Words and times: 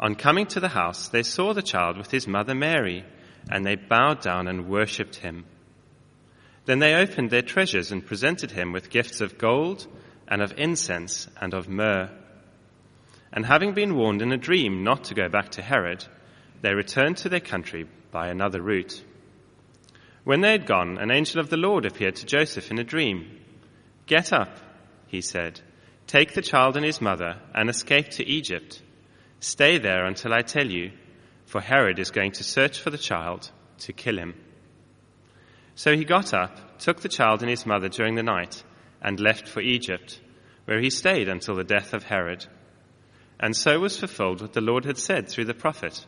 On 0.00 0.14
coming 0.14 0.46
to 0.46 0.60
the 0.60 0.68
house, 0.68 1.08
they 1.08 1.24
saw 1.24 1.52
the 1.52 1.62
child 1.62 1.98
with 1.98 2.10
his 2.10 2.28
mother 2.28 2.54
Mary, 2.54 3.04
and 3.50 3.66
they 3.66 3.74
bowed 3.74 4.20
down 4.20 4.46
and 4.46 4.68
worshipped 4.68 5.16
him. 5.16 5.44
Then 6.66 6.78
they 6.78 6.94
opened 6.94 7.30
their 7.30 7.42
treasures 7.42 7.90
and 7.90 8.06
presented 8.06 8.52
him 8.52 8.72
with 8.72 8.90
gifts 8.90 9.20
of 9.20 9.38
gold, 9.38 9.86
and 10.28 10.40
of 10.40 10.54
incense, 10.56 11.26
and 11.40 11.52
of 11.52 11.68
myrrh. 11.68 12.10
And 13.32 13.44
having 13.44 13.74
been 13.74 13.96
warned 13.96 14.22
in 14.22 14.32
a 14.32 14.36
dream 14.36 14.84
not 14.84 15.04
to 15.04 15.14
go 15.14 15.28
back 15.28 15.50
to 15.52 15.62
Herod, 15.62 16.04
they 16.62 16.74
returned 16.74 17.16
to 17.18 17.28
their 17.28 17.40
country 17.40 17.86
by 18.12 18.28
another 18.28 18.62
route. 18.62 19.02
When 20.24 20.42
they 20.42 20.52
had 20.52 20.66
gone, 20.66 20.98
an 20.98 21.10
angel 21.10 21.40
of 21.40 21.50
the 21.50 21.56
Lord 21.56 21.86
appeared 21.86 22.16
to 22.16 22.26
Joseph 22.26 22.70
in 22.70 22.78
a 22.78 22.84
dream. 22.84 23.40
Get 24.06 24.32
up, 24.32 24.58
he 25.08 25.22
said, 25.22 25.60
take 26.06 26.34
the 26.34 26.42
child 26.42 26.76
and 26.76 26.84
his 26.84 27.00
mother, 27.00 27.40
and 27.54 27.68
escape 27.68 28.10
to 28.10 28.26
Egypt 28.26 28.82
Stay 29.40 29.78
there 29.78 30.04
until 30.06 30.32
I 30.32 30.42
tell 30.42 30.66
you, 30.66 30.92
for 31.46 31.60
Herod 31.60 31.98
is 31.98 32.10
going 32.10 32.32
to 32.32 32.44
search 32.44 32.80
for 32.80 32.90
the 32.90 32.98
child 32.98 33.50
to 33.80 33.92
kill 33.92 34.18
him. 34.18 34.34
So 35.74 35.96
he 35.96 36.04
got 36.04 36.34
up, 36.34 36.78
took 36.78 37.00
the 37.00 37.08
child 37.08 37.40
and 37.40 37.50
his 37.50 37.64
mother 37.64 37.88
during 37.88 38.16
the 38.16 38.22
night, 38.22 38.64
and 39.00 39.20
left 39.20 39.46
for 39.46 39.60
Egypt, 39.60 40.20
where 40.64 40.80
he 40.80 40.90
stayed 40.90 41.28
until 41.28 41.54
the 41.54 41.64
death 41.64 41.94
of 41.94 42.02
Herod. 42.02 42.44
And 43.38 43.54
so 43.54 43.78
was 43.78 43.96
fulfilled 43.96 44.42
what 44.42 44.52
the 44.52 44.60
Lord 44.60 44.84
had 44.84 44.98
said 44.98 45.28
through 45.28 45.44
the 45.44 45.54
prophet 45.54 46.04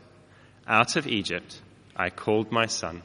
Out 0.67 0.97
of 0.97 1.07
Egypt 1.07 1.63
I 1.97 2.11
called 2.11 2.51
my 2.51 2.67
son. 2.67 3.03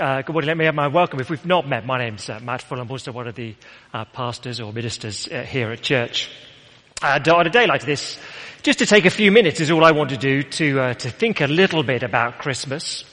Uh, 0.00 0.22
good 0.22 0.32
morning. 0.32 0.48
Let 0.48 0.56
me 0.56 0.64
have 0.64 0.74
my 0.74 0.88
welcome. 0.88 1.20
If 1.20 1.28
we've 1.28 1.44
not 1.44 1.68
met, 1.68 1.84
my 1.84 1.98
name's 1.98 2.26
uh, 2.30 2.40
Matt 2.40 2.62
Full. 2.62 2.80
I'm 2.80 2.90
also 2.90 3.12
one 3.12 3.28
of 3.28 3.34
the 3.34 3.54
uh, 3.92 4.06
pastors 4.06 4.58
or 4.58 4.72
ministers 4.72 5.28
uh, 5.28 5.42
here 5.42 5.70
at 5.70 5.82
church. 5.82 6.30
And 7.02 7.28
on 7.28 7.46
a 7.46 7.50
day 7.50 7.66
like 7.66 7.84
this, 7.84 8.18
just 8.62 8.78
to 8.78 8.86
take 8.86 9.04
a 9.04 9.10
few 9.10 9.30
minutes 9.30 9.60
is 9.60 9.70
all 9.70 9.84
I 9.84 9.92
want 9.92 10.08
to 10.08 10.16
do 10.16 10.44
to 10.44 10.80
uh, 10.80 10.94
to 10.94 11.10
think 11.10 11.42
a 11.42 11.46
little 11.46 11.82
bit 11.82 12.02
about 12.02 12.38
Christmas, 12.38 13.04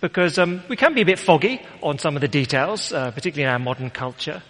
because 0.00 0.38
um, 0.38 0.62
we 0.68 0.76
can 0.76 0.94
be 0.94 1.00
a 1.00 1.04
bit 1.04 1.18
foggy 1.18 1.60
on 1.82 1.98
some 1.98 2.14
of 2.14 2.20
the 2.20 2.28
details, 2.28 2.92
uh, 2.92 3.10
particularly 3.10 3.42
in 3.42 3.48
our 3.48 3.58
modern 3.58 3.90
culture. 3.90 4.40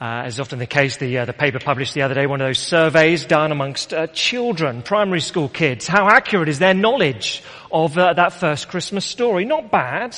as 0.00 0.34
is 0.34 0.40
often 0.40 0.60
the 0.60 0.68
case, 0.68 0.98
the 0.98 1.24
the 1.24 1.32
paper 1.32 1.58
published 1.58 1.94
the 1.94 2.02
other 2.02 2.14
day 2.14 2.28
one 2.28 2.40
of 2.40 2.46
those 2.46 2.60
surveys 2.60 3.26
done 3.26 3.50
amongst 3.50 3.92
children, 4.14 4.82
primary 4.82 5.20
school 5.20 5.48
kids. 5.48 5.88
How 5.88 6.08
accurate 6.08 6.48
is 6.48 6.60
their 6.60 6.74
knowledge 6.74 7.42
of 7.72 7.94
that 7.94 8.34
first 8.34 8.68
Christmas 8.68 9.04
story? 9.04 9.44
Not 9.44 9.72
bad. 9.72 10.16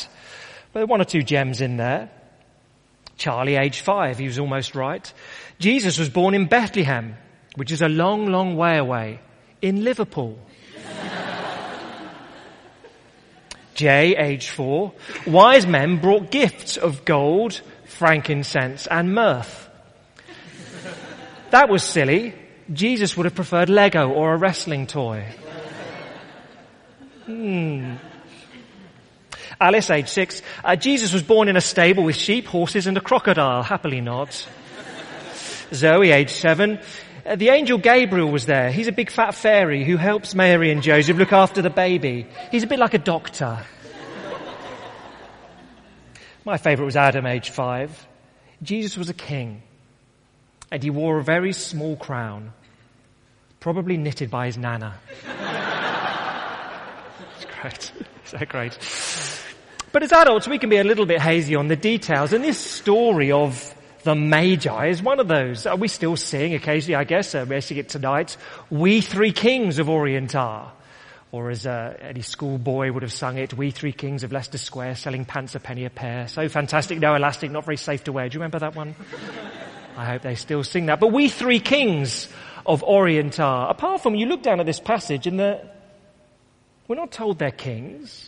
But 0.72 0.88
one 0.88 1.00
or 1.00 1.04
two 1.04 1.22
gems 1.22 1.60
in 1.60 1.76
there. 1.76 2.10
Charlie, 3.16 3.56
age 3.56 3.80
five, 3.80 4.18
he 4.18 4.26
was 4.26 4.38
almost 4.38 4.74
right. 4.74 5.12
Jesus 5.58 5.98
was 5.98 6.08
born 6.08 6.34
in 6.34 6.46
Bethlehem, 6.46 7.16
which 7.56 7.72
is 7.72 7.82
a 7.82 7.88
long, 7.88 8.26
long 8.26 8.56
way 8.56 8.78
away, 8.78 9.20
in 9.60 9.82
Liverpool. 9.82 10.38
Jay, 13.74 14.14
age 14.16 14.48
four, 14.50 14.92
wise 15.26 15.66
men 15.66 15.98
brought 16.00 16.30
gifts 16.30 16.76
of 16.76 17.04
gold, 17.04 17.60
frankincense, 17.86 18.86
and 18.86 19.14
mirth. 19.14 19.68
That 21.50 21.68
was 21.68 21.82
silly. 21.82 22.34
Jesus 22.72 23.16
would 23.16 23.24
have 23.24 23.34
preferred 23.34 23.70
Lego 23.70 24.10
or 24.10 24.34
a 24.34 24.36
wrestling 24.36 24.86
toy. 24.86 25.24
Hmm. 27.24 27.94
Alice, 29.60 29.90
age 29.90 30.08
six. 30.08 30.40
Uh, 30.64 30.76
Jesus 30.76 31.12
was 31.12 31.22
born 31.22 31.48
in 31.48 31.56
a 31.56 31.60
stable 31.60 32.04
with 32.04 32.16
sheep, 32.16 32.46
horses, 32.46 32.86
and 32.86 32.96
a 32.96 33.00
crocodile. 33.00 33.62
Happily 33.62 34.00
nods. 34.00 34.46
Zoe, 35.74 36.10
age 36.10 36.30
seven. 36.30 36.78
Uh, 37.26 37.36
the 37.36 37.48
angel 37.48 37.76
Gabriel 37.76 38.30
was 38.30 38.46
there. 38.46 38.70
He's 38.70 38.86
a 38.86 38.92
big 38.92 39.10
fat 39.10 39.34
fairy 39.34 39.84
who 39.84 39.96
helps 39.96 40.34
Mary 40.34 40.70
and 40.70 40.82
Joseph 40.82 41.16
look 41.16 41.32
after 41.32 41.60
the 41.60 41.70
baby. 41.70 42.26
He's 42.50 42.62
a 42.62 42.66
bit 42.66 42.78
like 42.78 42.94
a 42.94 42.98
doctor. 42.98 43.64
My 46.44 46.56
favourite 46.56 46.86
was 46.86 46.96
Adam, 46.96 47.26
age 47.26 47.50
five. 47.50 48.06
Jesus 48.62 48.96
was 48.96 49.10
a 49.10 49.14
king, 49.14 49.62
and 50.70 50.82
he 50.82 50.88
wore 50.88 51.18
a 51.18 51.22
very 51.22 51.52
small 51.52 51.96
crown, 51.96 52.52
probably 53.60 53.96
knitted 53.96 54.30
by 54.30 54.46
his 54.46 54.56
nana. 54.56 54.94
It's 57.36 57.46
great. 57.60 57.92
Is 58.24 58.32
that 58.32 58.48
great? 58.48 58.76
But 59.90 60.02
as 60.02 60.12
adults, 60.12 60.46
we 60.46 60.58
can 60.58 60.68
be 60.68 60.76
a 60.76 60.84
little 60.84 61.06
bit 61.06 61.20
hazy 61.20 61.54
on 61.54 61.68
the 61.68 61.76
details, 61.76 62.32
and 62.32 62.44
this 62.44 62.58
story 62.58 63.32
of 63.32 63.74
the 64.02 64.14
Magi 64.14 64.88
is 64.88 65.02
one 65.02 65.18
of 65.18 65.28
those. 65.28 65.66
Are 65.66 65.76
we 65.76 65.88
still 65.88 66.16
sing 66.16 66.54
occasionally, 66.54 66.94
I 66.94 67.04
guess, 67.04 67.34
uh, 67.34 67.46
we're 67.48 67.60
singing 67.60 67.84
it 67.84 67.88
tonight, 67.88 68.36
We 68.70 69.00
Three 69.00 69.32
Kings 69.32 69.78
of 69.78 69.88
Orient 69.88 70.34
are. 70.34 70.72
Or 71.30 71.50
as 71.50 71.66
uh, 71.66 71.94
any 72.00 72.22
schoolboy 72.22 72.90
would 72.90 73.02
have 73.02 73.12
sung 73.12 73.38
it, 73.38 73.54
We 73.54 73.70
Three 73.70 73.92
Kings 73.92 74.24
of 74.24 74.32
Leicester 74.32 74.58
Square 74.58 74.96
selling 74.96 75.24
pants 75.24 75.54
a 75.54 75.60
penny 75.60 75.84
a 75.84 75.90
pair. 75.90 76.28
So 76.28 76.48
fantastic, 76.48 76.98
no 76.98 77.14
elastic, 77.14 77.50
not 77.50 77.64
very 77.64 77.76
safe 77.76 78.04
to 78.04 78.12
wear. 78.12 78.28
Do 78.28 78.34
you 78.34 78.40
remember 78.40 78.60
that 78.60 78.74
one? 78.74 78.94
I 79.96 80.04
hope 80.04 80.22
they 80.22 80.36
still 80.36 80.64
sing 80.64 80.86
that. 80.86 81.00
But 81.00 81.12
We 81.12 81.28
Three 81.28 81.60
Kings 81.60 82.28
of 82.64 82.82
Orient 82.82 83.40
are. 83.40 83.70
Apart 83.70 84.02
from, 84.02 84.14
you 84.14 84.26
look 84.26 84.42
down 84.42 84.60
at 84.60 84.66
this 84.66 84.80
passage 84.80 85.26
and 85.26 85.38
the, 85.38 85.66
we're 86.86 86.96
not 86.96 87.10
told 87.10 87.38
they're 87.38 87.50
kings. 87.50 88.27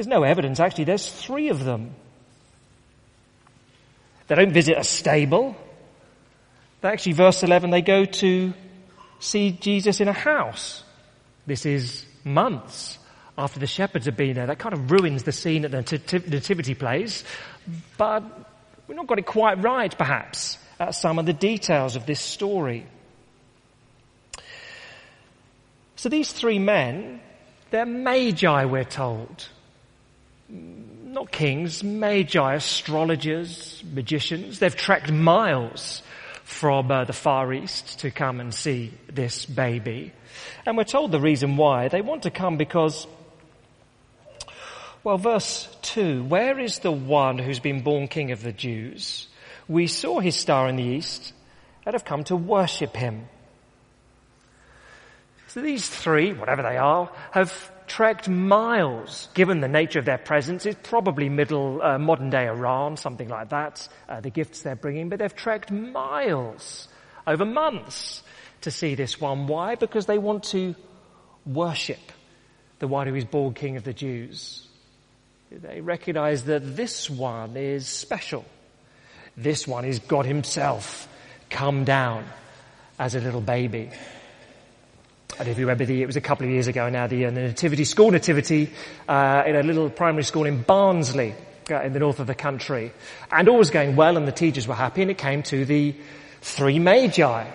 There's 0.00 0.08
no 0.08 0.22
evidence, 0.22 0.58
actually. 0.60 0.84
There's 0.84 1.12
three 1.12 1.50
of 1.50 1.62
them. 1.62 1.94
They 4.28 4.34
don't 4.34 4.50
visit 4.50 4.78
a 4.78 4.82
stable. 4.82 5.54
Actually, 6.82 7.12
verse 7.12 7.42
11, 7.42 7.68
they 7.68 7.82
go 7.82 8.06
to 8.06 8.54
see 9.18 9.50
Jesus 9.50 10.00
in 10.00 10.08
a 10.08 10.14
house. 10.14 10.82
This 11.46 11.66
is 11.66 12.06
months 12.24 12.98
after 13.36 13.60
the 13.60 13.66
shepherds 13.66 14.06
have 14.06 14.16
been 14.16 14.36
there. 14.36 14.46
That 14.46 14.58
kind 14.58 14.72
of 14.72 14.90
ruins 14.90 15.24
the 15.24 15.32
scene 15.32 15.66
at 15.66 15.70
the 15.70 15.82
nativity 16.30 16.74
place. 16.74 17.22
But 17.98 18.22
we've 18.88 18.96
not 18.96 19.06
got 19.06 19.18
it 19.18 19.26
quite 19.26 19.62
right, 19.62 19.94
perhaps, 19.98 20.56
at 20.78 20.94
some 20.94 21.18
of 21.18 21.26
the 21.26 21.34
details 21.34 21.94
of 21.94 22.06
this 22.06 22.20
story. 22.20 22.86
So 25.96 26.08
these 26.08 26.32
three 26.32 26.58
men, 26.58 27.20
they're 27.70 27.84
magi, 27.84 28.64
we're 28.64 28.84
told 28.84 29.46
not 30.50 31.30
kings, 31.30 31.82
magi, 31.82 32.54
astrologers, 32.54 33.82
magicians. 33.92 34.58
They've 34.58 34.74
trekked 34.74 35.10
miles 35.10 36.02
from 36.44 36.90
uh, 36.90 37.04
the 37.04 37.12
Far 37.12 37.52
East 37.52 38.00
to 38.00 38.10
come 38.10 38.40
and 38.40 38.54
see 38.54 38.92
this 39.12 39.46
baby. 39.46 40.12
And 40.66 40.76
we're 40.76 40.84
told 40.84 41.12
the 41.12 41.20
reason 41.20 41.56
why. 41.56 41.88
They 41.88 42.00
want 42.00 42.24
to 42.24 42.30
come 42.30 42.56
because, 42.56 43.06
well, 45.04 45.18
verse 45.18 45.68
2, 45.82 46.24
where 46.24 46.58
is 46.58 46.80
the 46.80 46.92
one 46.92 47.38
who's 47.38 47.60
been 47.60 47.82
born 47.82 48.08
king 48.08 48.32
of 48.32 48.42
the 48.42 48.52
Jews? 48.52 49.28
We 49.68 49.86
saw 49.86 50.20
his 50.20 50.36
star 50.36 50.68
in 50.68 50.76
the 50.76 50.82
east 50.82 51.32
and 51.86 51.94
have 51.94 52.04
come 52.04 52.24
to 52.24 52.36
worship 52.36 52.96
him. 52.96 53.28
So 55.48 55.60
these 55.60 55.88
three, 55.88 56.32
whatever 56.32 56.62
they 56.62 56.76
are, 56.76 57.10
have 57.32 57.69
trekked 57.90 58.28
miles, 58.28 59.28
given 59.34 59.60
the 59.60 59.66
nature 59.66 59.98
of 59.98 60.04
their 60.04 60.16
presence. 60.16 60.64
It's 60.64 60.78
probably 60.88 61.28
middle, 61.28 61.82
uh, 61.82 61.98
modern 61.98 62.30
day 62.30 62.46
Iran, 62.46 62.96
something 62.96 63.28
like 63.28 63.48
that, 63.48 63.88
uh, 64.08 64.20
the 64.20 64.30
gifts 64.30 64.62
they're 64.62 64.76
bringing, 64.76 65.08
but 65.08 65.18
they've 65.18 65.34
trekked 65.34 65.72
miles 65.72 66.86
over 67.26 67.44
months 67.44 68.22
to 68.60 68.70
see 68.70 68.94
this 68.94 69.20
one. 69.20 69.48
Why? 69.48 69.74
Because 69.74 70.06
they 70.06 70.18
want 70.18 70.44
to 70.44 70.76
worship 71.44 71.98
the 72.78 72.86
one 72.86 73.08
who 73.08 73.16
is 73.16 73.24
born 73.24 73.54
King 73.54 73.76
of 73.76 73.82
the 73.82 73.92
Jews. 73.92 74.68
They 75.50 75.80
recognize 75.80 76.44
that 76.44 76.76
this 76.76 77.10
one 77.10 77.56
is 77.56 77.88
special. 77.88 78.44
This 79.36 79.66
one 79.66 79.84
is 79.84 79.98
God 79.98 80.26
himself 80.26 81.08
come 81.50 81.82
down 81.82 82.24
as 83.00 83.16
a 83.16 83.20
little 83.20 83.40
baby. 83.40 83.90
And 85.40 85.48
if 85.48 85.56
you 85.56 85.64
remember, 85.64 85.86
the, 85.86 86.02
it 86.02 86.06
was 86.06 86.16
a 86.16 86.20
couple 86.20 86.44
of 86.44 86.52
years 86.52 86.66
ago 86.66 86.90
now, 86.90 87.06
the, 87.06 87.24
uh, 87.24 87.30
nativity, 87.30 87.84
school 87.84 88.10
nativity, 88.10 88.70
uh, 89.08 89.42
in 89.46 89.56
a 89.56 89.62
little 89.62 89.88
primary 89.88 90.22
school 90.22 90.44
in 90.44 90.60
Barnsley, 90.60 91.34
uh, 91.70 91.80
in 91.80 91.94
the 91.94 91.98
north 91.98 92.20
of 92.20 92.26
the 92.26 92.34
country. 92.34 92.92
And 93.32 93.48
all 93.48 93.56
was 93.56 93.70
going 93.70 93.96
well 93.96 94.18
and 94.18 94.28
the 94.28 94.32
teachers 94.32 94.68
were 94.68 94.74
happy 94.74 95.00
and 95.00 95.10
it 95.10 95.16
came 95.16 95.42
to 95.44 95.64
the 95.64 95.94
three 96.42 96.78
magi. 96.78 97.46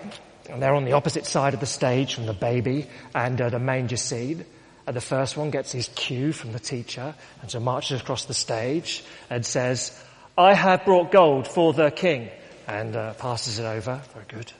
And 0.50 0.60
they're 0.60 0.74
on 0.74 0.84
the 0.84 0.94
opposite 0.94 1.26
side 1.26 1.54
of 1.54 1.60
the 1.60 1.66
stage 1.66 2.16
from 2.16 2.26
the 2.26 2.32
baby 2.32 2.88
and 3.14 3.40
uh, 3.40 3.50
the 3.50 3.60
manger 3.60 3.96
scene. 3.96 4.44
And 4.88 4.96
the 4.96 5.00
first 5.00 5.36
one 5.36 5.52
gets 5.52 5.70
his 5.70 5.86
cue 5.94 6.32
from 6.32 6.50
the 6.50 6.58
teacher 6.58 7.14
and 7.40 7.48
so 7.48 7.60
marches 7.60 8.00
across 8.00 8.24
the 8.24 8.34
stage 8.34 9.04
and 9.30 9.46
says, 9.46 9.96
I 10.36 10.54
have 10.54 10.84
brought 10.84 11.12
gold 11.12 11.46
for 11.46 11.72
the 11.72 11.92
king. 11.92 12.30
And 12.66 12.96
uh, 12.96 13.14
passes 13.14 13.60
it 13.60 13.64
over. 13.64 14.02
Very 14.12 14.24
good. 14.26 14.52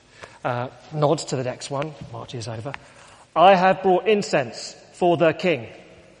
Uh, 0.45 0.69
nods 0.93 1.25
to 1.25 1.35
the 1.35 1.43
next 1.43 1.69
one, 1.69 1.93
marches 2.13 2.47
over. 2.47 2.71
I 3.37 3.53
have 3.53 3.83
brought 3.83 4.07
incense 4.07 4.75
for 4.93 5.15
the 5.15 5.31
king. 5.31 5.67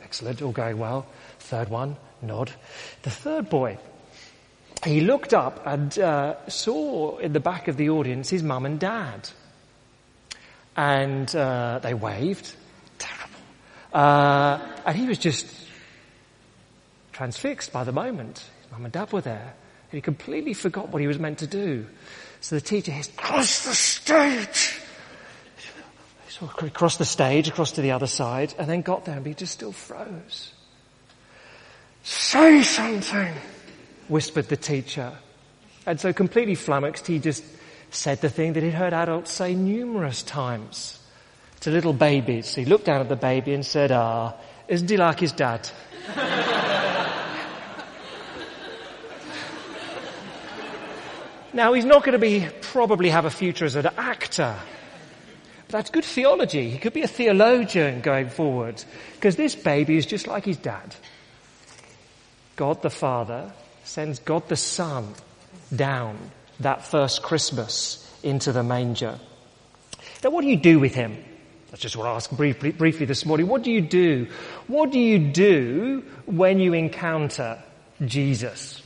Excellent, 0.03 0.43
all 0.43 0.51
going 0.51 0.77
well. 0.77 1.07
Third 1.39 1.67
one, 1.67 1.97
nod. 2.21 2.51
The 3.01 3.09
third 3.09 3.49
boy, 3.49 3.79
he 4.85 5.01
looked 5.01 5.33
up 5.33 5.65
and 5.65 5.97
uh, 5.97 6.35
saw 6.47 7.17
in 7.17 7.33
the 7.33 7.39
back 7.39 7.67
of 7.67 7.75
the 7.75 7.89
audience 7.89 8.29
his 8.29 8.43
mum 8.43 8.67
and 8.67 8.79
dad. 8.79 9.27
And 10.75 11.35
uh, 11.35 11.79
they 11.81 11.95
waved. 11.95 12.53
Terrible. 12.99 13.39
Uh, 13.91 14.59
and 14.85 14.95
he 14.95 15.07
was 15.07 15.17
just 15.17 15.47
transfixed 17.13 17.73
by 17.73 17.83
the 17.83 17.91
moment. 17.91 18.47
His 18.61 18.71
mum 18.71 18.85
and 18.85 18.93
dad 18.93 19.11
were 19.11 19.21
there. 19.21 19.55
And 19.89 19.97
he 19.97 20.01
completely 20.01 20.53
forgot 20.53 20.89
what 20.89 21.01
he 21.01 21.07
was 21.07 21.17
meant 21.17 21.39
to 21.39 21.47
do. 21.47 21.87
So 22.41 22.55
the 22.55 22.61
teacher 22.61 22.91
hissed, 22.91 23.15
cross 23.15 23.65
the 23.65 23.73
stage! 23.73 24.76
Across 26.41 26.97
the 26.97 27.05
stage, 27.05 27.47
across 27.47 27.71
to 27.73 27.81
the 27.81 27.91
other 27.91 28.05
side, 28.05 28.53
and 28.59 28.69
then 28.69 28.81
got 28.81 29.05
there 29.05 29.17
and 29.17 29.25
he 29.25 29.33
just 29.33 29.53
still 29.53 29.71
froze. 29.71 30.51
Say 32.03 32.61
something, 32.61 33.33
whispered 34.07 34.47
the 34.47 34.57
teacher. 34.57 35.13
And 35.85 35.99
so 35.99 36.13
completely 36.13 36.55
flummoxed, 36.55 37.07
he 37.07 37.17
just 37.17 37.43
said 37.89 38.21
the 38.21 38.29
thing 38.29 38.53
that 38.53 38.61
he'd 38.61 38.73
heard 38.73 38.93
adults 38.93 39.31
say 39.31 39.55
numerous 39.55 40.21
times 40.21 40.99
to 41.61 41.71
little 41.71 41.93
babies. 41.93 42.53
He 42.53 42.65
looked 42.65 42.85
down 42.85 43.01
at 43.01 43.09
the 43.09 43.15
baby 43.15 43.53
and 43.53 43.65
said, 43.65 43.91
ah, 43.91 44.33
isn't 44.67 44.89
he 44.89 44.97
like 44.97 45.19
his 45.19 45.31
dad? 45.31 45.67
now 51.53 51.73
he's 51.73 51.85
not 51.85 52.03
going 52.03 52.13
to 52.13 52.19
be, 52.19 52.47
probably 52.61 53.09
have 53.09 53.25
a 53.25 53.31
future 53.31 53.65
as 53.65 53.75
an 53.75 53.87
actor 53.97 54.55
that's 55.69 55.89
good 55.89 56.05
theology. 56.05 56.69
He 56.69 56.77
could 56.77 56.93
be 56.93 57.01
a 57.01 57.07
theologian 57.07 58.01
going 58.01 58.29
forward 58.29 58.83
because 59.15 59.35
this 59.35 59.55
baby 59.55 59.97
is 59.97 60.05
just 60.05 60.27
like 60.27 60.45
his 60.45 60.57
dad. 60.57 60.95
God 62.55 62.81
the 62.81 62.89
Father 62.89 63.51
sends 63.83 64.19
God 64.19 64.47
the 64.47 64.55
Son 64.55 65.13
down 65.75 66.17
that 66.59 66.85
first 66.85 67.21
Christmas 67.21 68.03
into 68.23 68.51
the 68.51 68.63
manger. 68.63 69.19
Now 70.23 70.29
what 70.29 70.41
do 70.41 70.47
you 70.47 70.57
do 70.57 70.79
with 70.79 70.95
him? 70.95 71.17
That's 71.69 71.81
just 71.81 71.97
what 71.97 72.07
I 72.07 72.15
asked 72.15 72.35
briefly, 72.35 72.71
briefly 72.71 73.05
this 73.05 73.25
morning. 73.25 73.47
What 73.47 73.63
do 73.63 73.71
you 73.71 73.81
do? 73.81 74.27
What 74.67 74.91
do 74.91 74.99
you 74.99 75.19
do 75.19 76.03
when 76.25 76.59
you 76.59 76.73
encounter 76.73 77.61
Jesus? 78.05 78.81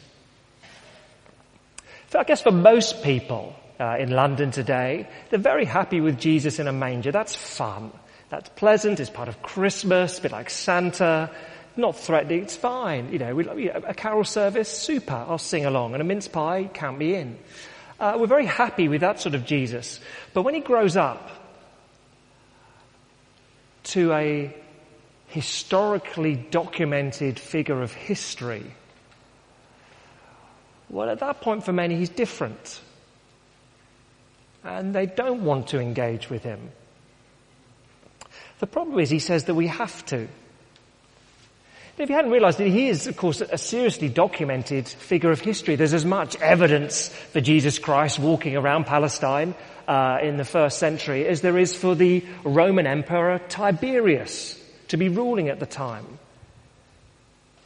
So 2.09 2.19
I 2.19 2.23
guess 2.23 2.41
for 2.41 2.51
most 2.51 3.03
people, 3.03 3.55
uh, 3.81 3.97
in 3.97 4.11
London 4.11 4.51
today, 4.51 5.09
they're 5.29 5.39
very 5.39 5.65
happy 5.65 6.01
with 6.01 6.19
Jesus 6.19 6.59
in 6.59 6.67
a 6.67 6.71
manger. 6.71 7.11
That's 7.11 7.35
fun. 7.35 7.91
That's 8.29 8.47
pleasant. 8.49 8.99
It's 8.99 9.09
part 9.09 9.27
of 9.27 9.41
Christmas, 9.41 10.19
a 10.19 10.21
bit 10.21 10.31
like 10.31 10.51
Santa. 10.51 11.31
Not 11.75 11.97
threatening. 11.97 12.43
It's 12.43 12.55
fine. 12.55 13.11
You 13.11 13.17
know, 13.17 13.33
we, 13.33 13.69
a 13.69 13.93
carol 13.95 14.23
service, 14.23 14.69
super. 14.69 15.15
I'll 15.15 15.39
sing 15.39 15.65
along. 15.65 15.93
And 15.93 16.01
a 16.01 16.03
mince 16.03 16.27
pie, 16.27 16.69
count 16.71 16.99
me 16.99 17.15
in. 17.15 17.39
Uh, 17.99 18.17
we're 18.19 18.27
very 18.27 18.45
happy 18.45 18.87
with 18.87 19.01
that 19.01 19.19
sort 19.19 19.33
of 19.33 19.45
Jesus. 19.45 19.99
But 20.33 20.43
when 20.43 20.53
he 20.53 20.61
grows 20.61 20.95
up 20.95 21.31
to 23.85 24.13
a 24.13 24.55
historically 25.27 26.35
documented 26.35 27.39
figure 27.39 27.81
of 27.81 27.93
history, 27.93 28.75
well, 30.87 31.09
at 31.09 31.19
that 31.19 31.41
point 31.41 31.63
for 31.63 31.73
many, 31.73 31.95
he's 31.95 32.09
different 32.09 32.81
and 34.63 34.93
they 34.93 35.05
don't 35.05 35.43
want 35.43 35.67
to 35.69 35.79
engage 35.79 36.29
with 36.29 36.43
him. 36.43 36.71
The 38.59 38.67
problem 38.67 38.99
is 38.99 39.09
he 39.09 39.19
says 39.19 39.45
that 39.45 39.55
we 39.55 39.67
have 39.67 40.05
to. 40.07 40.27
If 41.97 42.09
you 42.09 42.15
hadn't 42.15 42.31
realized 42.31 42.59
he 42.59 42.87
is, 42.87 43.05
of 43.07 43.17
course, 43.17 43.41
a 43.41 43.57
seriously 43.57 44.09
documented 44.09 44.87
figure 44.87 45.31
of 45.31 45.39
history. 45.39 45.75
There's 45.75 45.93
as 45.93 46.05
much 46.05 46.35
evidence 46.37 47.09
for 47.09 47.41
Jesus 47.41 47.79
Christ 47.79 48.17
walking 48.17 48.55
around 48.55 48.85
Palestine 48.85 49.53
uh, 49.87 50.17
in 50.21 50.37
the 50.37 50.45
first 50.45 50.79
century 50.79 51.27
as 51.27 51.41
there 51.41 51.57
is 51.57 51.75
for 51.75 51.95
the 51.95 52.25
Roman 52.43 52.87
Emperor 52.87 53.39
Tiberius 53.49 54.59
to 54.87 54.97
be 54.97 55.09
ruling 55.09 55.49
at 55.49 55.59
the 55.59 55.65
time. 55.65 56.05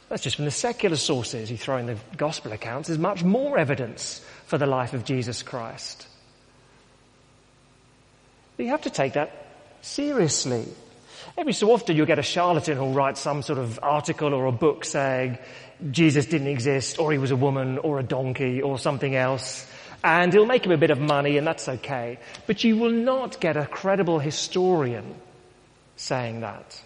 That's 0.08 0.22
just 0.22 0.36
from 0.36 0.44
the 0.44 0.50
secular 0.50 0.96
sources 0.96 1.50
you 1.50 1.56
throw 1.56 1.78
in 1.78 1.86
the 1.86 1.98
gospel 2.16 2.52
accounts. 2.52 2.88
There's 2.88 2.98
much 2.98 3.24
more 3.24 3.58
evidence 3.58 4.24
for 4.46 4.58
the 4.58 4.66
life 4.66 4.92
of 4.92 5.04
Jesus 5.04 5.42
Christ. 5.42 6.06
But 8.56 8.64
you 8.64 8.70
have 8.70 8.82
to 8.82 8.90
take 8.90 9.14
that 9.14 9.46
seriously. 9.82 10.66
Every 11.36 11.52
so 11.52 11.70
often 11.72 11.96
you'll 11.96 12.06
get 12.06 12.18
a 12.18 12.22
charlatan 12.22 12.76
who'll 12.76 12.94
write 12.94 13.18
some 13.18 13.42
sort 13.42 13.58
of 13.58 13.78
article 13.82 14.32
or 14.32 14.46
a 14.46 14.52
book 14.52 14.84
saying 14.84 15.38
Jesus 15.90 16.26
didn't 16.26 16.48
exist 16.48 16.98
or 16.98 17.12
he 17.12 17.18
was 17.18 17.30
a 17.30 17.36
woman 17.36 17.78
or 17.78 17.98
a 17.98 18.02
donkey 18.02 18.62
or 18.62 18.78
something 18.78 19.14
else. 19.14 19.70
And 20.02 20.32
he'll 20.32 20.46
make 20.46 20.64
him 20.64 20.72
a 20.72 20.78
bit 20.78 20.90
of 20.90 21.00
money 21.00 21.36
and 21.36 21.46
that's 21.46 21.68
okay. 21.68 22.18
But 22.46 22.64
you 22.64 22.78
will 22.78 22.92
not 22.92 23.40
get 23.40 23.56
a 23.56 23.66
credible 23.66 24.18
historian 24.18 25.14
saying 25.96 26.40
that. 26.40 26.80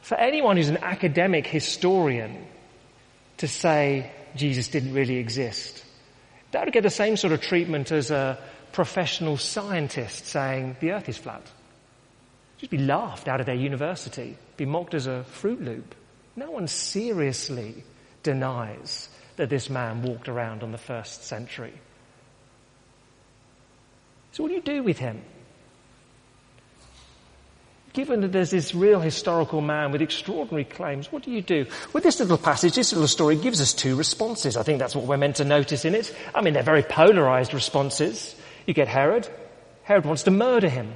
For 0.00 0.16
anyone 0.16 0.56
who's 0.56 0.68
an 0.68 0.78
academic 0.78 1.46
historian 1.46 2.46
to 3.36 3.46
say 3.46 4.10
Jesus 4.34 4.68
didn't 4.68 4.94
really 4.94 5.16
exist, 5.16 5.84
that 6.52 6.64
would 6.64 6.72
get 6.72 6.82
the 6.82 6.90
same 6.90 7.16
sort 7.16 7.32
of 7.32 7.40
treatment 7.40 7.92
as 7.92 8.10
a 8.10 8.38
professional 8.72 9.36
scientist 9.36 10.26
saying 10.26 10.76
the 10.80 10.92
earth 10.92 11.08
is 11.08 11.18
flat. 11.18 11.42
Just 12.58 12.70
be 12.70 12.78
laughed 12.78 13.28
out 13.28 13.40
of 13.40 13.46
their 13.46 13.54
university, 13.54 14.36
be 14.56 14.66
mocked 14.66 14.94
as 14.94 15.06
a 15.06 15.24
Fruit 15.24 15.62
Loop. 15.62 15.94
No 16.36 16.50
one 16.50 16.68
seriously 16.68 17.84
denies 18.22 19.08
that 19.36 19.48
this 19.48 19.70
man 19.70 20.02
walked 20.02 20.28
around 20.28 20.62
on 20.62 20.72
the 20.72 20.78
first 20.78 21.24
century. 21.24 21.72
So 24.32 24.42
what 24.42 24.48
do 24.48 24.54
you 24.54 24.60
do 24.60 24.82
with 24.82 24.98
him? 24.98 25.22
Given 27.92 28.20
that 28.20 28.32
there's 28.32 28.50
this 28.50 28.74
real 28.74 29.00
historical 29.00 29.60
man 29.60 29.90
with 29.90 30.02
extraordinary 30.02 30.64
claims, 30.64 31.10
what 31.10 31.22
do 31.22 31.30
you 31.30 31.42
do? 31.42 31.66
With 31.92 32.04
this 32.04 32.20
little 32.20 32.38
passage, 32.38 32.74
this 32.74 32.92
little 32.92 33.08
story 33.08 33.36
gives 33.36 33.60
us 33.60 33.72
two 33.72 33.96
responses. 33.96 34.56
I 34.56 34.62
think 34.62 34.78
that's 34.78 34.94
what 34.94 35.06
we're 35.06 35.16
meant 35.16 35.36
to 35.36 35.44
notice 35.44 35.84
in 35.84 35.94
it. 35.94 36.14
I 36.34 36.42
mean, 36.42 36.54
they're 36.54 36.62
very 36.62 36.82
polarized 36.82 37.54
responses. 37.54 38.36
You 38.68 38.74
get 38.74 38.86
Herod. 38.86 39.26
Herod 39.84 40.04
wants 40.04 40.24
to 40.24 40.30
murder 40.30 40.68
him. 40.68 40.92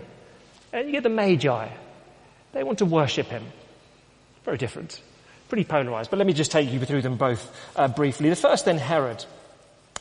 And 0.75 0.87
you 0.87 0.93
get 0.93 1.05
the 1.05 1.09
Magi. 1.09 1.69
They 2.53 2.63
want 2.63 2.81
to 2.81 2.85
worship 2.85 3.29
him. 3.29 3.43
Very 4.45 4.59
different. 4.59 5.01
Pretty 5.49 5.65
polarized. 5.65 6.11
But 6.11 6.19
let 6.19 6.27
me 6.27 6.35
just 6.35 6.53
take 6.53 6.71
you 6.71 6.79
through 6.81 7.01
them 7.01 7.17
both 7.17 7.51
uh, 7.75 7.89
briefly. 7.89 8.29
The 8.29 8.37
first 8.37 8.67
then, 8.67 8.77
Herod. 8.77 9.25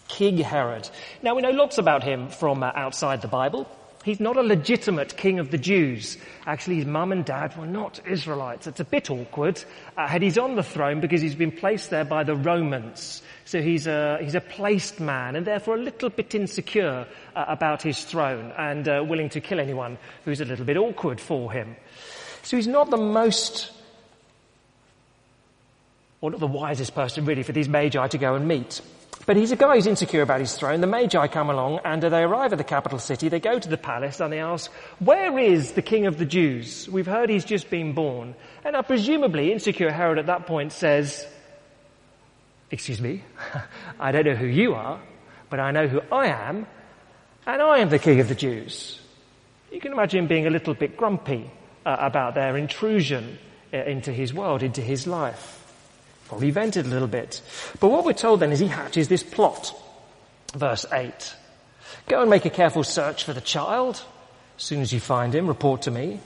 King 0.10 0.38
Herod. 0.38 0.90
Now 1.24 1.34
we 1.34 1.42
know 1.42 1.52
lots 1.52 1.78
about 1.78 2.04
him 2.04 2.28
from 2.28 2.62
uh, 2.62 2.74
outside 2.76 3.22
the 3.22 3.30
Bible. 3.30 3.72
He's 4.04 4.20
not 4.20 4.36
a 4.36 4.42
legitimate 4.42 5.16
king 5.16 5.38
of 5.38 5.52
the 5.52 5.60
Jews. 5.60 6.18
Actually, 6.48 6.78
his 6.78 6.86
mum 6.86 7.12
and 7.12 7.24
dad 7.24 7.56
were 7.56 7.68
not 7.68 8.00
Israelites. 8.08 8.66
It's 8.66 8.80
a 8.80 8.86
bit 8.86 9.12
awkward. 9.12 9.64
Uh, 9.96 10.08
and 10.10 10.24
he's 10.24 10.40
on 10.40 10.56
the 10.56 10.64
throne 10.64 11.02
because 11.02 11.22
he's 11.22 11.36
been 11.36 11.52
placed 11.52 11.92
there 11.92 12.04
by 12.04 12.24
the 12.24 12.36
Romans. 12.36 13.22
So 13.46 13.62
he's 13.62 13.86
a, 13.86 14.18
he's 14.20 14.34
a 14.34 14.42
placed 14.42 15.00
man 15.00 15.36
and 15.36 15.46
therefore 15.46 15.76
a 15.76 15.80
little 15.82 16.10
bit 16.10 16.34
insecure 16.34 17.06
uh, 17.36 17.46
about 17.48 17.84
his 17.84 18.04
throne 18.04 18.52
and 18.58 18.88
uh, 18.88 19.06
willing 19.08 19.30
to 19.30 19.42
kill 19.42 19.60
anyone 19.60 20.00
who's 20.26 20.42
a 20.42 20.46
little 20.46 20.66
bit 20.66 20.78
awkward 20.78 21.22
for 21.22 21.52
him. 21.52 21.76
So 22.42 22.58
he's 22.58 22.68
not 22.68 22.90
the 22.90 22.98
most, 22.98 23.72
or 26.22 26.32
not 26.32 26.40
the 26.40 26.48
wisest 26.48 26.96
person 26.96 27.26
really 27.26 27.44
for 27.44 27.52
these 27.52 27.70
magi 27.70 28.08
to 28.08 28.18
go 28.18 28.34
and 28.34 28.48
meet. 28.48 28.82
But 29.26 29.38
he's 29.38 29.52
a 29.52 29.56
guy 29.56 29.76
who's 29.76 29.88
insecure 29.88 30.22
about 30.22 30.40
his 30.40 30.54
throne. 30.56 30.82
The 30.82 30.88
Magi 30.88 31.28
come 31.28 31.50
along 31.50 31.82
and 31.86 32.02
they 32.02 32.24
arrive 32.24 32.54
at 32.54 32.58
the 32.58 32.64
capital 32.64 32.98
city. 32.98 33.30
They 33.30 33.40
go 33.40 33.60
to 33.60 33.70
the 33.70 33.78
palace 33.78 34.20
and 34.20 34.34
they 34.34 34.40
ask, 34.40 34.72
where 35.00 35.38
is 35.38 35.74
the 35.74 35.82
king 35.82 36.08
of 36.08 36.18
the 36.18 36.26
Jews? 36.26 36.90
We've 36.90 37.06
heard 37.06 37.30
he's 37.30 37.46
just 37.46 37.70
been 37.70 37.94
born. 37.94 38.36
And 38.64 38.74
now 38.74 38.82
presumably 38.82 39.52
insecure 39.52 39.92
Herod 39.92 40.18
at 40.18 40.26
that 40.26 40.48
point 40.48 40.72
says, 40.74 41.26
excuse 42.72 43.02
me, 43.02 43.24
I 44.00 44.12
don't 44.12 44.26
know 44.26 44.36
who 44.36 44.48
you 44.48 44.74
are, 44.74 45.00
but 45.50 45.60
I 45.60 45.72
know 45.72 45.88
who 45.88 46.02
I 46.12 46.28
am, 46.28 46.66
and 47.46 47.62
I 47.62 47.80
am 47.80 47.90
the 47.90 48.00
king 48.00 48.20
of 48.22 48.30
the 48.30 48.36
Jews. 48.36 49.00
You 49.72 49.80
can 49.80 49.92
imagine 49.92 50.28
being 50.28 50.48
a 50.48 50.50
little 50.50 50.74
bit 50.74 50.98
grumpy 50.98 51.50
uh, 51.86 51.98
about 52.00 52.36
their 52.36 52.58
intrusion 52.58 53.38
uh, 53.74 53.78
into 53.78 54.12
his 54.12 54.34
world, 54.34 54.64
into 54.64 54.82
his 54.82 55.06
life. 55.06 55.61
Probably 56.32 56.52
vented 56.52 56.86
a 56.86 56.90
little 56.90 57.10
bit. 57.10 57.42
But 57.82 57.90
what 57.90 58.06
we're 58.06 58.14
told 58.14 58.40
then 58.40 58.54
is 58.54 58.60
he 58.60 58.68
hatches 58.68 59.10
this 59.10 59.22
plot. 59.22 59.78
Verse 60.54 60.86
8. 60.90 61.36
Go 62.08 62.22
and 62.22 62.30
make 62.30 62.46
a 62.46 62.50
careful 62.50 62.86
search 62.86 63.26
for 63.26 63.34
the 63.34 63.42
child. 63.42 64.02
As 64.56 64.64
soon 64.64 64.80
as 64.80 64.94
you 64.94 65.02
find 65.02 65.36
him, 65.36 65.46
report 65.46 65.82
to 65.82 65.92
me, 65.92 66.22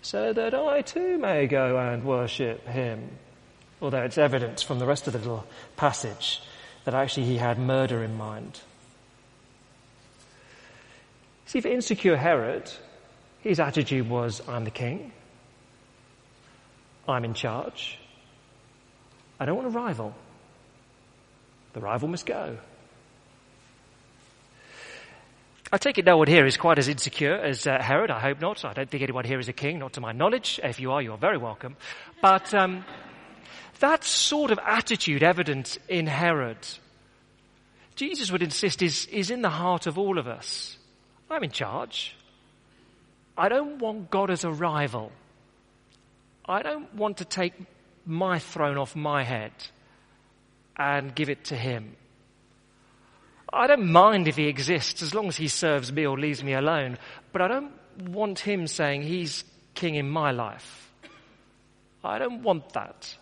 so 0.00 0.32
that 0.32 0.54
I 0.54 0.80
too 0.80 1.18
may 1.18 1.46
go 1.46 1.76
and 1.76 2.02
worship 2.02 2.66
him. 2.66 3.10
Although 3.82 4.04
it's 4.04 4.16
evident 4.16 4.62
from 4.62 4.78
the 4.78 4.86
rest 4.86 5.06
of 5.06 5.12
the 5.12 5.18
little 5.18 5.46
passage 5.76 6.40
that 6.86 6.94
actually 6.94 7.26
he 7.26 7.36
had 7.36 7.58
murder 7.58 8.02
in 8.02 8.16
mind. 8.16 8.60
See, 11.44 11.60
for 11.60 11.68
insecure 11.68 12.16
Herod, 12.16 12.72
his 13.40 13.60
attitude 13.60 14.08
was, 14.08 14.40
I'm 14.48 14.64
the 14.64 14.70
king. 14.70 15.12
I'm 17.06 17.26
in 17.26 17.34
charge. 17.34 17.99
I 19.40 19.46
don't 19.46 19.56
want 19.56 19.68
a 19.68 19.70
rival. 19.70 20.14
The 21.72 21.80
rival 21.80 22.08
must 22.08 22.26
go. 22.26 22.58
I 25.72 25.78
take 25.78 25.98
it 25.98 26.04
no 26.04 26.18
one 26.18 26.26
here 26.26 26.44
is 26.46 26.56
quite 26.56 26.78
as 26.78 26.88
insecure 26.88 27.34
as 27.34 27.66
uh, 27.66 27.80
Herod. 27.80 28.10
I 28.10 28.20
hope 28.20 28.40
not. 28.40 28.64
I 28.64 28.74
don't 28.74 28.90
think 28.90 29.02
anyone 29.02 29.24
here 29.24 29.38
is 29.38 29.48
a 29.48 29.52
king, 29.52 29.78
not 29.78 29.94
to 29.94 30.00
my 30.00 30.12
knowledge. 30.12 30.60
If 30.62 30.78
you 30.78 30.92
are, 30.92 31.00
you're 31.00 31.16
very 31.16 31.38
welcome. 31.38 31.76
But 32.20 32.52
um, 32.52 32.84
that 33.78 34.04
sort 34.04 34.50
of 34.50 34.58
attitude 34.58 35.22
evident 35.22 35.78
in 35.88 36.06
Herod, 36.06 36.58
Jesus 37.94 38.32
would 38.32 38.42
insist 38.42 38.82
is, 38.82 39.06
is 39.06 39.30
in 39.30 39.42
the 39.42 39.48
heart 39.48 39.86
of 39.86 39.96
all 39.96 40.18
of 40.18 40.26
us. 40.26 40.76
I'm 41.30 41.44
in 41.44 41.50
charge. 41.52 42.16
I 43.38 43.48
don't 43.48 43.78
want 43.78 44.10
God 44.10 44.30
as 44.30 44.42
a 44.42 44.50
rival. 44.50 45.12
I 46.44 46.62
don't 46.62 46.92
want 46.94 47.18
to 47.18 47.24
take 47.24 47.54
my 48.06 48.38
throne 48.38 48.78
off 48.78 48.96
my 48.96 49.22
head 49.22 49.52
and 50.76 51.14
give 51.14 51.28
it 51.28 51.44
to 51.44 51.56
him. 51.56 51.96
I 53.52 53.66
don't 53.66 53.90
mind 53.90 54.28
if 54.28 54.36
he 54.36 54.46
exists 54.46 55.02
as 55.02 55.14
long 55.14 55.28
as 55.28 55.36
he 55.36 55.48
serves 55.48 55.92
me 55.92 56.06
or 56.06 56.18
leaves 56.18 56.42
me 56.42 56.54
alone, 56.54 56.98
but 57.32 57.42
I 57.42 57.48
don't 57.48 57.72
want 58.08 58.38
him 58.38 58.66
saying 58.66 59.02
he's 59.02 59.44
king 59.74 59.96
in 59.96 60.08
my 60.08 60.30
life. 60.30 60.90
I 62.04 62.18
don't 62.18 62.42
want 62.42 62.72
that. 62.72 63.14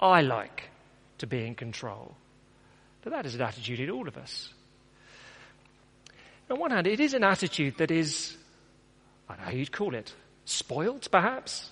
I 0.00 0.22
like 0.22 0.70
to 1.18 1.26
be 1.26 1.46
in 1.46 1.54
control. 1.54 2.14
But 3.02 3.12
that 3.12 3.26
is 3.26 3.34
an 3.34 3.42
attitude 3.42 3.80
in 3.80 3.90
all 3.90 4.08
of 4.08 4.16
us. 4.16 4.52
On 6.50 6.58
one 6.58 6.70
hand, 6.70 6.86
it 6.86 7.00
is 7.00 7.14
an 7.14 7.24
attitude 7.24 7.76
that 7.78 7.90
is, 7.90 8.36
I 9.28 9.34
don't 9.34 9.40
know 9.40 9.50
how 9.50 9.56
you'd 9.56 9.72
call 9.72 9.94
it, 9.94 10.12
spoilt 10.44 11.08
perhaps? 11.10 11.70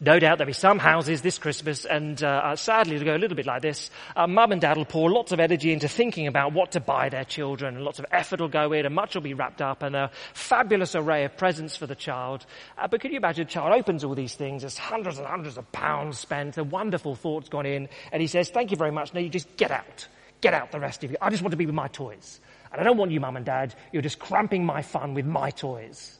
No 0.00 0.18
doubt 0.18 0.38
there'll 0.38 0.48
be 0.48 0.52
some 0.52 0.78
houses 0.78 1.22
this 1.22 1.38
Christmas, 1.38 1.84
and 1.84 2.22
uh, 2.22 2.26
uh, 2.26 2.56
sadly 2.56 2.96
it'll 2.96 3.06
go 3.06 3.16
a 3.16 3.18
little 3.18 3.36
bit 3.36 3.46
like 3.46 3.62
this. 3.62 3.90
Uh, 4.16 4.26
Mum 4.26 4.52
and 4.52 4.60
Dad 4.60 4.76
will 4.76 4.84
pour 4.84 5.10
lots 5.10 5.32
of 5.32 5.40
energy 5.40 5.72
into 5.72 5.88
thinking 5.88 6.26
about 6.26 6.52
what 6.52 6.72
to 6.72 6.80
buy 6.80 7.08
their 7.08 7.24
children, 7.24 7.76
and 7.76 7.84
lots 7.84 7.98
of 7.98 8.06
effort 8.10 8.40
will 8.40 8.48
go 8.48 8.72
in, 8.72 8.86
and 8.86 8.94
much 8.94 9.14
will 9.14 9.22
be 9.22 9.34
wrapped 9.34 9.62
up, 9.62 9.82
and 9.82 9.94
a 9.94 10.10
fabulous 10.32 10.94
array 10.94 11.24
of 11.24 11.36
presents 11.36 11.76
for 11.76 11.86
the 11.86 11.94
child. 11.94 12.44
Uh, 12.76 12.88
but 12.88 13.00
can 13.00 13.12
you 13.12 13.18
imagine 13.18 13.46
a 13.46 13.50
child 13.50 13.72
opens 13.72 14.04
all 14.04 14.14
these 14.14 14.34
things, 14.34 14.62
there's 14.62 14.78
hundreds 14.78 15.18
and 15.18 15.26
hundreds 15.26 15.56
of 15.56 15.70
pounds 15.72 16.18
spent, 16.18 16.58
a 16.58 16.64
wonderful 16.64 17.14
thought's 17.14 17.48
gone 17.48 17.66
in, 17.66 17.88
and 18.12 18.20
he 18.20 18.26
says, 18.26 18.50
thank 18.50 18.70
you 18.70 18.76
very 18.76 18.92
much, 18.92 19.14
now 19.14 19.20
you 19.20 19.28
just 19.28 19.56
get 19.56 19.70
out. 19.70 20.08
Get 20.40 20.52
out 20.52 20.72
the 20.72 20.80
rest 20.80 21.04
of 21.04 21.10
you. 21.10 21.16
I 21.22 21.30
just 21.30 21.42
want 21.42 21.52
to 21.52 21.56
be 21.56 21.64
with 21.64 21.74
my 21.74 21.88
toys. 21.88 22.40
And 22.70 22.80
I 22.80 22.84
don't 22.84 22.98
want 22.98 23.12
you, 23.12 23.20
Mum 23.20 23.36
and 23.36 23.46
Dad, 23.46 23.74
you're 23.92 24.02
just 24.02 24.18
cramping 24.18 24.66
my 24.66 24.82
fun 24.82 25.14
with 25.14 25.24
my 25.24 25.50
toys. 25.50 26.18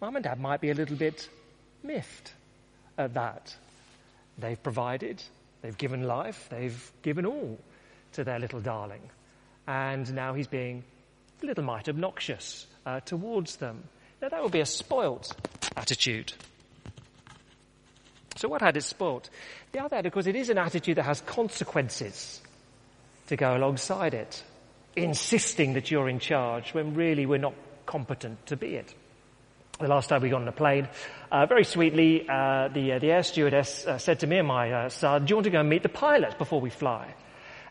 Mum 0.00 0.14
and 0.14 0.22
Dad 0.22 0.38
might 0.38 0.60
be 0.60 0.70
a 0.70 0.74
little 0.74 0.96
bit 0.96 1.28
miffed 1.84 2.32
at 2.98 3.14
that. 3.14 3.54
They've 4.38 4.60
provided, 4.60 5.22
they've 5.62 5.76
given 5.76 6.02
life, 6.04 6.48
they've 6.50 6.92
given 7.02 7.26
all 7.26 7.58
to 8.12 8.24
their 8.24 8.38
little 8.38 8.60
darling. 8.60 9.02
And 9.66 10.12
now 10.14 10.34
he's 10.34 10.48
being 10.48 10.82
a 11.42 11.46
little 11.46 11.64
mite 11.64 11.88
obnoxious 11.88 12.66
uh, 12.86 13.00
towards 13.00 13.56
them. 13.56 13.84
Now 14.20 14.28
that 14.30 14.42
would 14.42 14.52
be 14.52 14.60
a 14.60 14.66
spoilt 14.66 15.34
attitude. 15.76 16.32
So 18.36 18.48
what 18.48 18.62
had 18.62 18.76
it 18.76 18.82
spoilt? 18.82 19.30
The 19.72 19.80
other 19.80 19.96
had, 19.96 20.06
of 20.06 20.12
course, 20.12 20.26
it 20.26 20.36
is 20.36 20.50
an 20.50 20.58
attitude 20.58 20.96
that 20.96 21.04
has 21.04 21.20
consequences 21.20 22.42
to 23.28 23.36
go 23.36 23.56
alongside 23.56 24.14
it. 24.14 24.42
Insisting 24.96 25.74
that 25.74 25.90
you're 25.90 26.08
in 26.08 26.18
charge 26.18 26.72
when 26.74 26.94
really 26.94 27.26
we're 27.26 27.38
not 27.38 27.54
competent 27.86 28.46
to 28.46 28.56
be 28.56 28.76
it 28.76 28.94
the 29.78 29.88
last 29.88 30.08
time 30.08 30.22
we 30.22 30.28
got 30.28 30.40
on 30.40 30.48
a 30.48 30.52
plane, 30.52 30.88
uh, 31.32 31.46
very 31.46 31.64
sweetly, 31.64 32.28
uh, 32.28 32.68
the, 32.68 32.92
uh, 32.92 32.98
the 32.98 33.10
air 33.10 33.22
stewardess 33.22 33.86
uh, 33.86 33.98
said 33.98 34.20
to 34.20 34.26
me 34.26 34.38
and 34.38 34.46
my 34.46 34.70
uh, 34.70 34.88
son, 34.88 35.24
do 35.24 35.30
you 35.30 35.36
want 35.36 35.44
to 35.44 35.50
go 35.50 35.60
and 35.60 35.68
meet 35.68 35.82
the 35.82 35.88
pilot 35.88 36.38
before 36.38 36.60
we 36.60 36.70
fly? 36.70 37.12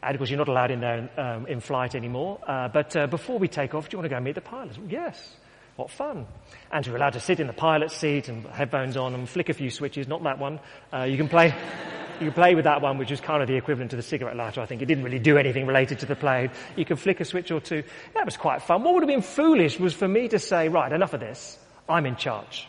And 0.01 0.13
of 0.13 0.19
course, 0.19 0.29
you're 0.29 0.37
not 0.37 0.49
allowed 0.49 0.71
in 0.71 0.81
there 0.81 1.09
um, 1.17 1.47
in 1.47 1.61
flight 1.61 1.95
anymore. 1.95 2.39
Uh, 2.45 2.67
but 2.67 3.09
before 3.09 3.39
we 3.39 3.47
take 3.47 3.73
off, 3.73 3.87
do 3.87 3.95
you 3.95 3.99
want 3.99 4.05
to 4.05 4.09
go 4.09 4.17
and 4.17 4.25
meet 4.25 4.35
the 4.35 4.41
pilot? 4.41 4.77
Well, 4.77 4.89
yes. 4.89 5.35
What 5.77 5.89
fun. 5.89 6.27
And 6.71 6.85
you're 6.85 6.97
allowed 6.97 7.13
to 7.13 7.21
sit 7.21 7.39
in 7.39 7.47
the 7.47 7.53
pilot's 7.53 7.95
seat 7.95 8.27
and 8.27 8.45
headphones 8.47 8.97
on 8.97 9.13
and 9.13 9.27
flick 9.27 9.47
a 9.47 9.53
few 9.53 9.69
switches, 9.69 10.07
not 10.07 10.21
that 10.23 10.39
one. 10.39 10.59
you 11.07 11.15
can 11.15 11.29
play, 11.29 11.55
you 12.19 12.25
can 12.25 12.33
play 12.33 12.53
with 12.53 12.65
that 12.65 12.81
one, 12.81 12.97
which 12.97 13.11
is 13.11 13.21
kind 13.21 13.41
of 13.41 13.47
the 13.47 13.55
equivalent 13.55 13.91
to 13.91 13.95
the 13.95 14.03
cigarette 14.03 14.35
lighter, 14.35 14.59
I 14.59 14.65
think. 14.65 14.81
It 14.81 14.87
didn't 14.87 15.05
really 15.05 15.19
do 15.19 15.37
anything 15.37 15.65
related 15.65 15.99
to 15.99 16.05
the 16.05 16.17
plane. 16.17 16.51
You 16.75 16.83
can 16.83 16.97
flick 16.97 17.21
a 17.21 17.25
switch 17.25 17.49
or 17.49 17.61
two. 17.61 17.83
That 18.13 18.25
was 18.25 18.35
quite 18.35 18.61
fun. 18.61 18.83
What 18.83 18.93
would 18.93 19.03
have 19.03 19.07
been 19.07 19.21
foolish 19.21 19.79
was 19.79 19.93
for 19.93 20.07
me 20.09 20.27
to 20.27 20.37
say, 20.37 20.67
right, 20.67 20.91
enough 20.91 21.13
of 21.13 21.21
this. 21.21 21.57
I'm 21.87 22.05
in 22.05 22.15
charge. 22.15 22.67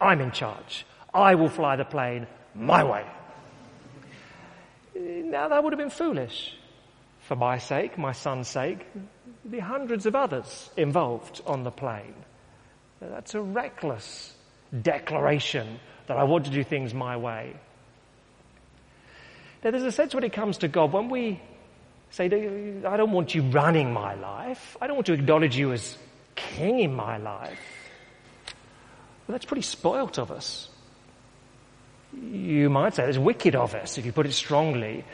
I'm 0.00 0.20
in 0.20 0.32
charge. 0.32 0.86
I 1.14 1.34
will 1.34 1.48
fly 1.48 1.76
the 1.76 1.84
plane 1.84 2.26
my 2.54 2.84
way. 2.84 3.04
Now 4.94 5.48
that 5.48 5.62
would 5.62 5.72
have 5.72 5.78
been 5.78 5.90
foolish. 5.90 6.54
For 7.20 7.36
my 7.36 7.58
sake, 7.58 7.96
my 7.96 8.12
son's 8.12 8.48
sake, 8.48 8.86
there'd 9.44 9.62
hundreds 9.62 10.06
of 10.06 10.16
others 10.16 10.70
involved 10.76 11.40
on 11.46 11.62
the 11.62 11.70
plane. 11.70 12.14
That's 13.00 13.34
a 13.34 13.40
reckless 13.40 14.34
declaration 14.82 15.78
that 16.08 16.16
I 16.16 16.24
want 16.24 16.46
to 16.46 16.50
do 16.50 16.64
things 16.64 16.92
my 16.94 17.16
way. 17.16 17.54
Now 19.62 19.70
there's 19.70 19.84
a 19.84 19.92
sense 19.92 20.14
when 20.14 20.24
it 20.24 20.32
comes 20.32 20.58
to 20.58 20.68
God, 20.68 20.92
when 20.92 21.08
we 21.08 21.40
say, 22.10 22.26
I 22.26 22.96
don't 22.96 23.12
want 23.12 23.34
you 23.34 23.42
running 23.42 23.92
my 23.92 24.14
life, 24.14 24.76
I 24.80 24.86
don't 24.86 24.96
want 24.96 25.06
to 25.06 25.12
acknowledge 25.12 25.56
you 25.56 25.72
as 25.72 25.96
king 26.34 26.80
in 26.80 26.94
my 26.94 27.18
life. 27.18 27.58
Well, 29.32 29.38
that's 29.38 29.46
pretty 29.46 29.62
spoilt 29.62 30.18
of 30.18 30.30
us. 30.30 30.68
You 32.12 32.68
might 32.68 32.94
say 32.94 33.08
it's 33.08 33.16
wicked 33.16 33.54
of 33.56 33.74
us, 33.74 33.96
if 33.96 34.04
you 34.04 34.12
put 34.12 34.26
it 34.26 34.32
strongly, 34.32 35.06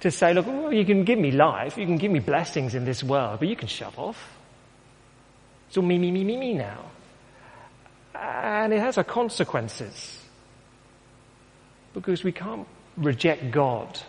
to 0.00 0.10
say, 0.10 0.34
look, 0.34 0.48
well, 0.48 0.72
you 0.72 0.84
can 0.84 1.04
give 1.04 1.20
me 1.20 1.30
life, 1.30 1.78
you 1.78 1.86
can 1.86 1.96
give 1.96 2.10
me 2.10 2.18
blessings 2.18 2.74
in 2.74 2.84
this 2.84 3.04
world, 3.04 3.38
but 3.38 3.46
you 3.46 3.54
can 3.54 3.68
shove 3.68 3.96
off. 3.96 4.36
It's 5.68 5.76
all 5.76 5.84
me, 5.84 5.98
me, 5.98 6.10
me, 6.10 6.24
me, 6.24 6.36
me 6.36 6.54
now. 6.54 6.90
And 8.12 8.72
it 8.72 8.80
has 8.80 8.98
a 8.98 9.04
consequences. 9.04 10.20
Because 11.94 12.24
we 12.24 12.32
can't 12.32 12.66
reject 12.96 13.52
God 13.52 14.00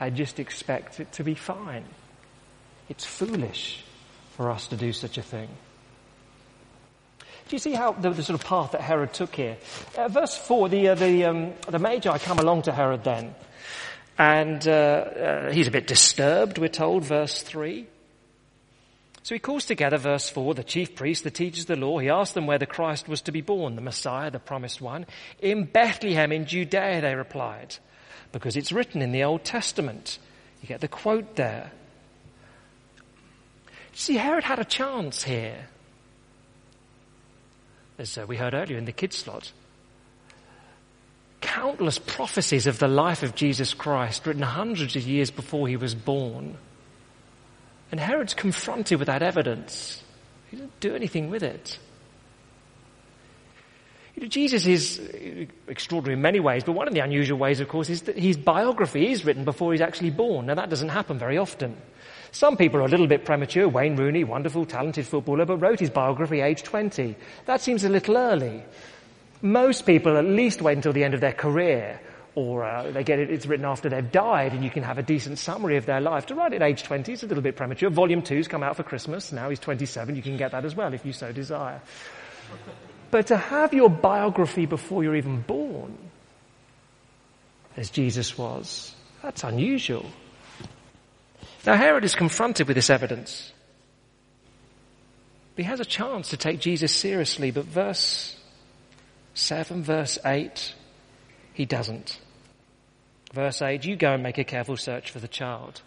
and 0.00 0.16
just 0.16 0.40
expect 0.40 0.98
it 0.98 1.12
to 1.12 1.22
be 1.22 1.36
fine. 1.36 1.84
It's 2.88 3.04
foolish 3.04 3.84
for 4.32 4.50
us 4.50 4.66
to 4.66 4.76
do 4.76 4.92
such 4.92 5.18
a 5.18 5.22
thing. 5.22 5.50
Do 7.48 7.54
you 7.54 7.60
see 7.60 7.74
how 7.74 7.92
the, 7.92 8.10
the 8.10 8.24
sort 8.24 8.40
of 8.40 8.44
path 8.44 8.72
that 8.72 8.80
Herod 8.80 9.12
took 9.12 9.36
here? 9.36 9.56
Uh, 9.96 10.08
verse 10.08 10.36
4, 10.36 10.68
the, 10.68 10.88
uh, 10.88 10.94
the, 10.96 11.24
um, 11.26 11.52
the 11.68 11.78
Magi 11.78 12.18
come 12.18 12.40
along 12.40 12.62
to 12.62 12.72
Herod 12.72 13.04
then. 13.04 13.36
And 14.18 14.66
uh, 14.66 14.70
uh, 14.70 15.52
he's 15.52 15.68
a 15.68 15.70
bit 15.70 15.86
disturbed, 15.86 16.58
we're 16.58 16.68
told, 16.68 17.04
verse 17.04 17.42
3. 17.42 17.86
So 19.22 19.34
he 19.34 19.38
calls 19.38 19.64
together, 19.64 19.96
verse 19.96 20.28
4, 20.28 20.54
the 20.54 20.64
chief 20.64 20.96
priests, 20.96 21.22
the 21.22 21.30
teachers 21.30 21.62
of 21.62 21.66
the 21.66 21.76
law. 21.76 21.98
He 21.98 22.08
asked 22.08 22.34
them 22.34 22.46
where 22.46 22.58
the 22.58 22.66
Christ 22.66 23.08
was 23.08 23.22
to 23.22 23.32
be 23.32 23.42
born, 23.42 23.76
the 23.76 23.82
Messiah, 23.82 24.30
the 24.30 24.40
promised 24.40 24.80
one. 24.80 25.06
In 25.40 25.64
Bethlehem 25.64 26.32
in 26.32 26.46
Judea, 26.46 27.00
they 27.00 27.14
replied, 27.14 27.76
because 28.32 28.56
it's 28.56 28.72
written 28.72 29.02
in 29.02 29.12
the 29.12 29.22
Old 29.22 29.44
Testament. 29.44 30.18
You 30.62 30.68
get 30.68 30.80
the 30.80 30.88
quote 30.88 31.36
there. 31.36 31.70
See, 33.92 34.16
Herod 34.16 34.44
had 34.44 34.58
a 34.58 34.64
chance 34.64 35.22
here. 35.22 35.68
As 37.98 38.18
uh, 38.18 38.26
we 38.26 38.36
heard 38.36 38.54
earlier 38.54 38.78
in 38.78 38.84
the 38.84 38.92
kids 38.92 39.16
slot. 39.16 39.52
Countless 41.40 41.98
prophecies 41.98 42.66
of 42.66 42.78
the 42.78 42.88
life 42.88 43.22
of 43.22 43.34
Jesus 43.34 43.74
Christ 43.74 44.26
written 44.26 44.42
hundreds 44.42 44.96
of 44.96 45.02
years 45.02 45.30
before 45.30 45.68
he 45.68 45.76
was 45.76 45.94
born 45.94 46.56
and 47.90 48.00
Herod's 48.00 48.34
confronted 48.34 48.98
with 48.98 49.06
that 49.06 49.22
evidence. 49.22 50.02
He 50.50 50.56
doesn't 50.56 50.80
do 50.80 50.94
anything 50.94 51.30
with 51.30 51.42
it. 51.42 51.78
You 54.14 54.22
know, 54.22 54.28
Jesus 54.28 54.66
is 54.66 55.00
extraordinary 55.68 56.14
in 56.14 56.22
many 56.22 56.40
ways, 56.40 56.64
but 56.64 56.72
one 56.72 56.88
of 56.88 56.94
the 56.94 57.00
unusual 57.00 57.38
ways, 57.38 57.60
of 57.60 57.68
course, 57.68 57.90
is 57.90 58.02
that 58.02 58.18
his 58.18 58.36
biography 58.36 59.10
is 59.10 59.24
written 59.24 59.44
before 59.44 59.72
he's 59.72 59.82
actually 59.82 60.10
born. 60.10 60.46
Now 60.46 60.54
that 60.54 60.70
doesn't 60.70 60.88
happen 60.88 61.18
very 61.18 61.36
often. 61.36 61.76
Some 62.32 62.56
people 62.56 62.80
are 62.80 62.84
a 62.84 62.88
little 62.88 63.06
bit 63.06 63.24
premature. 63.24 63.68
Wayne 63.68 63.96
Rooney, 63.96 64.24
wonderful, 64.24 64.66
talented 64.66 65.06
footballer, 65.06 65.44
but 65.44 65.58
wrote 65.58 65.80
his 65.80 65.90
biography 65.90 66.40
age 66.40 66.62
20. 66.62 67.14
That 67.46 67.60
seems 67.60 67.84
a 67.84 67.88
little 67.88 68.16
early. 68.16 68.62
Most 69.42 69.86
people 69.86 70.16
at 70.16 70.24
least 70.24 70.62
wait 70.62 70.76
until 70.76 70.92
the 70.92 71.04
end 71.04 71.14
of 71.14 71.20
their 71.20 71.32
career 71.32 72.00
or 72.36 72.64
uh, 72.64 72.90
they 72.90 73.02
get 73.02 73.18
it, 73.18 73.30
it's 73.30 73.46
written 73.46 73.64
after 73.64 73.88
they've 73.88 74.12
died 74.12 74.52
and 74.52 74.62
you 74.62 74.70
can 74.70 74.82
have 74.82 74.98
a 74.98 75.02
decent 75.02 75.38
summary 75.38 75.78
of 75.78 75.86
their 75.86 76.02
life. 76.02 76.26
To 76.26 76.34
write 76.34 76.52
at 76.52 76.62
age 76.62 76.82
20 76.82 77.12
is 77.12 77.22
a 77.22 77.26
little 77.26 77.42
bit 77.42 77.56
premature. 77.56 77.88
Volume 77.88 78.22
2's 78.22 78.46
come 78.46 78.62
out 78.62 78.76
for 78.76 78.82
Christmas. 78.82 79.32
Now 79.32 79.48
he's 79.48 79.58
27. 79.58 80.14
You 80.14 80.22
can 80.22 80.36
get 80.36 80.52
that 80.52 80.64
as 80.64 80.76
well 80.76 80.92
if 80.92 81.04
you 81.04 81.14
so 81.14 81.32
desire. 81.32 81.80
But 83.10 83.28
to 83.28 83.38
have 83.38 83.72
your 83.72 83.88
biography 83.88 84.66
before 84.66 85.02
you're 85.02 85.16
even 85.16 85.40
born, 85.40 85.96
as 87.76 87.88
Jesus 87.88 88.36
was, 88.36 88.94
that's 89.22 89.42
unusual. 89.42 90.04
Now 91.66 91.74
Herod 91.74 92.04
is 92.04 92.14
confronted 92.14 92.68
with 92.68 92.76
this 92.76 92.90
evidence. 92.90 93.52
He 95.56 95.64
has 95.64 95.80
a 95.80 95.84
chance 95.84 96.28
to 96.28 96.36
take 96.36 96.60
Jesus 96.60 96.94
seriously, 96.94 97.50
but 97.50 97.64
verse 97.64 98.36
7, 99.34 99.82
verse 99.82 100.18
8, 100.24 100.74
he 101.54 101.64
doesn't. 101.64 102.20
Verse 103.32 103.60
8, 103.60 103.84
you 103.84 103.96
go 103.96 104.12
and 104.12 104.22
make 104.22 104.38
a 104.38 104.44
careful 104.44 104.76
search 104.76 105.10
for 105.10 105.18
the 105.18 105.28
child. 105.28 105.82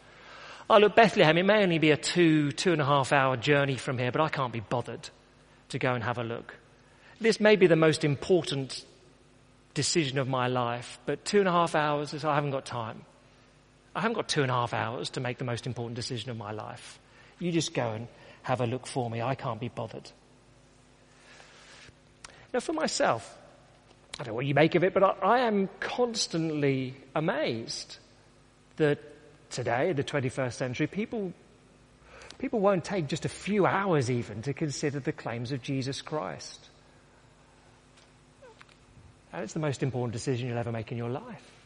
Oh, 0.70 0.80
look, 0.80 0.96
Bethlehem, 0.96 1.38
it 1.38 1.46
may 1.46 1.64
only 1.64 1.80
be 1.80 1.92
a 1.92 1.98
two, 1.98 2.52
two 2.52 2.74
and 2.74 2.82
a 2.82 2.86
half 2.86 3.14
hour 3.14 3.38
journey 3.38 3.76
from 3.76 3.98
here, 3.98 4.12
but 4.12 4.22
I 4.22 4.30
can't 4.30 4.54
be 4.54 4.60
bothered 4.60 5.10
to 5.70 5.80
go 5.80 5.94
and 5.94 6.04
have 6.04 6.18
a 6.18 6.24
look. 6.24 6.56
This 7.22 7.40
may 7.40 7.56
be 7.56 7.68
the 7.68 7.76
most 7.76 8.04
important 8.04 8.84
decision 9.74 10.18
of 10.20 10.28
my 10.28 10.48
life, 10.48 11.00
but 11.06 11.26
two 11.26 11.40
and 11.40 11.48
a 11.48 11.52
half 11.52 11.74
hours, 11.74 12.14
I 12.26 12.36
haven't 12.36 12.52
got 12.52 12.66
time. 12.66 13.06
I 13.96 14.02
haven't 14.02 14.16
got 14.16 14.28
two 14.28 14.42
and 14.42 14.52
a 14.52 14.54
half 14.54 14.74
hours 14.74 15.10
to 15.12 15.20
make 15.20 15.38
the 15.38 15.46
most 15.46 15.66
important 15.66 15.96
decision 15.96 16.30
of 16.30 16.38
my 16.38 16.52
life. 16.52 17.00
You 17.40 17.52
just 17.52 17.74
go 17.74 17.92
and 17.92 18.08
have 18.44 18.62
a 18.62 18.68
look 18.68 18.86
for 18.86 19.10
me. 19.10 19.22
I 19.22 19.36
can't 19.36 19.60
be 19.60 19.70
bothered. 19.70 20.10
Now, 22.54 22.60
for 22.60 22.74
myself, 22.74 23.38
I 24.20 24.24
don't 24.24 24.28
know 24.30 24.36
what 24.36 24.46
you 24.46 24.54
make 24.54 24.76
of 24.76 24.84
it, 24.84 24.94
but 24.94 25.04
I, 25.04 25.16
I 25.22 25.40
am 25.40 25.70
constantly 25.80 26.96
amazed 27.16 27.98
that 28.78 29.00
today, 29.50 29.90
in 29.90 29.96
the 29.96 30.04
21st 30.04 30.54
century, 30.54 30.88
people, 30.88 31.34
people 32.38 32.60
won't 32.60 32.84
take 32.84 33.08
just 33.08 33.26
a 33.26 33.30
few 33.30 33.66
hours 33.66 34.10
even 34.10 34.42
to 34.44 34.54
consider 34.54 35.00
the 35.00 35.12
claims 35.12 35.52
of 35.52 35.62
Jesus 35.62 36.02
Christ. 36.02 36.60
And 39.32 39.44
it's 39.44 39.54
the 39.54 39.60
most 39.60 39.84
important 39.84 40.14
decision 40.14 40.50
you'll 40.50 40.58
ever 40.58 40.72
make 40.72 40.92
in 40.92 40.98
your 40.98 41.10
life. 41.10 41.59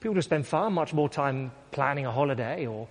People 0.00 0.20
spend 0.22 0.46
far 0.46 0.70
much 0.70 0.94
more 0.94 1.08
time 1.08 1.50
planning 1.72 2.06
a 2.06 2.12
holiday 2.12 2.66
or 2.66 2.88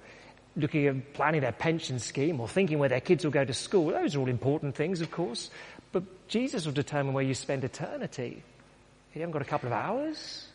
looking 0.57 0.87
at 0.87 1.13
planning 1.13 1.41
their 1.41 1.51
pension 1.51 1.99
scheme 1.99 2.39
or 2.39 2.47
thinking 2.47 2.79
where 2.79 2.89
their 2.89 2.99
kids 2.99 3.23
will 3.23 3.31
go 3.31 3.45
to 3.45 3.53
school. 3.53 3.91
Those 3.91 4.15
are 4.15 4.19
all 4.19 4.27
important 4.27 4.75
things, 4.75 5.01
of 5.01 5.11
course. 5.11 5.49
But 5.91 6.27
Jesus 6.27 6.65
will 6.65 6.73
determine 6.73 7.13
where 7.13 7.23
you 7.23 7.33
spend 7.33 7.63
eternity. 7.63 8.43
You 9.13 9.21
haven't 9.21 9.33
got 9.33 9.41
a 9.41 9.45
couple 9.45 9.67
of 9.67 9.73
hours 9.73 10.47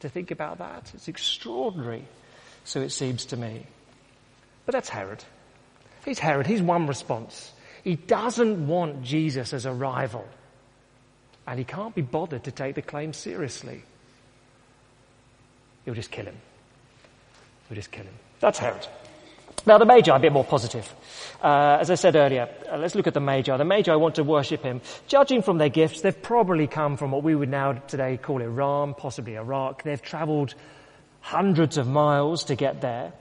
to 0.00 0.08
think 0.08 0.30
about 0.30 0.58
that. 0.58 0.90
It's 0.94 1.08
extraordinary, 1.08 2.04
so 2.64 2.80
it 2.80 2.90
seems 2.90 3.24
to 3.26 3.36
me. 3.36 3.66
But 4.66 4.74
that's 4.74 4.88
Herod. 4.88 5.24
He's 6.04 6.18
Herod. 6.18 6.46
He's 6.46 6.62
one 6.62 6.86
response. 6.86 7.52
He 7.82 7.96
doesn't 7.96 8.66
want 8.66 9.02
Jesus 9.02 9.52
as 9.52 9.66
a 9.66 9.72
rival. 9.72 10.26
And 11.46 11.58
he 11.58 11.64
can't 11.64 11.94
be 11.94 12.02
bothered 12.02 12.44
to 12.44 12.50
take 12.50 12.74
the 12.74 12.82
claim 12.82 13.12
seriously. 13.12 13.82
He'll 15.84 15.94
just 15.94 16.10
kill 16.10 16.26
him. 16.26 16.36
He'll 17.68 17.76
just 17.76 17.90
kill 17.90 18.04
him. 18.04 18.14
That's 18.40 18.58
Herod. 18.58 18.86
Now 19.66 19.78
the 19.78 19.86
Magi, 19.86 20.14
a 20.14 20.18
bit 20.18 20.32
more 20.32 20.44
positive. 20.44 20.92
Uh, 21.42 21.78
as 21.80 21.90
I 21.90 21.94
said 21.94 22.16
earlier, 22.16 22.48
uh, 22.70 22.76
let's 22.76 22.94
look 22.94 23.06
at 23.06 23.14
the 23.14 23.20
Magi. 23.20 23.56
The 23.56 23.64
Magi 23.64 23.94
want 23.94 24.16
to 24.16 24.24
worship 24.24 24.62
him. 24.62 24.82
Judging 25.06 25.40
from 25.40 25.58
their 25.58 25.70
gifts, 25.70 26.02
they've 26.02 26.22
probably 26.22 26.66
come 26.66 26.96
from 26.96 27.10
what 27.10 27.22
we 27.22 27.34
would 27.34 27.48
now 27.48 27.72
today 27.72 28.18
call 28.18 28.42
Iran, 28.42 28.94
possibly 28.94 29.36
Iraq. 29.36 29.82
They've 29.82 30.00
travelled 30.00 30.54
hundreds 31.20 31.78
of 31.78 31.88
miles 31.88 32.44
to 32.44 32.54
get 32.56 32.82
there. 32.82 33.12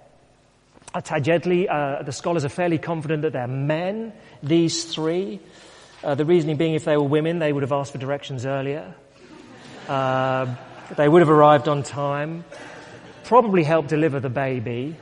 Tajedli. 0.93 1.67
uh, 1.69 2.03
the 2.03 2.11
scholars 2.11 2.45
are 2.45 2.49
fairly 2.49 2.77
confident 2.77 3.23
that 3.23 3.33
they're 3.33 3.47
men, 3.47 4.13
these 4.43 4.83
three. 4.85 5.39
Uh, 6.03 6.15
the 6.15 6.25
reasoning 6.25 6.57
being 6.57 6.75
if 6.75 6.83
they 6.83 6.97
were 6.97 7.03
women, 7.03 7.39
they 7.39 7.53
would 7.53 7.63
have 7.63 7.71
asked 7.71 7.93
for 7.93 7.97
directions 7.97 8.45
earlier. 8.45 8.93
They 10.95 11.07
would 11.07 11.21
have 11.21 11.29
arrived 11.29 11.67
on 11.67 11.83
time, 11.83 12.45
probably 13.23 13.63
helped 13.63 13.89
deliver 13.89 14.19
the 14.19 14.29
baby 14.29 14.95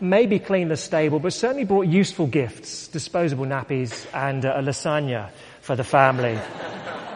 maybe 0.00 0.38
cleaned 0.38 0.70
the 0.70 0.76
stable, 0.76 1.18
but 1.18 1.32
certainly 1.32 1.64
brought 1.64 1.86
useful 1.86 2.26
gifts, 2.26 2.88
disposable 2.88 3.44
nappies 3.44 4.06
and 4.12 4.44
uh, 4.44 4.54
a 4.56 4.62
lasagna 4.62 5.30
for 5.60 5.76
the 5.76 5.84
family 5.84 6.38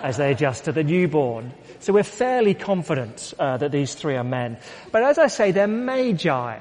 as 0.02 0.16
they 0.16 0.33
adjust 0.33 0.64
to 0.64 0.72
the 0.72 0.83
newborn. 0.83 1.52
So 1.80 1.92
we're 1.92 2.02
fairly 2.02 2.54
confident 2.54 3.35
uh, 3.38 3.56
that 3.59 3.72
these 3.72 3.94
three 3.94 4.16
are 4.16 4.24
men. 4.24 4.59
But 4.92 5.02
as 5.02 5.18
I 5.18 5.28
say, 5.28 5.52
they're 5.52 5.66
magi, 5.66 6.59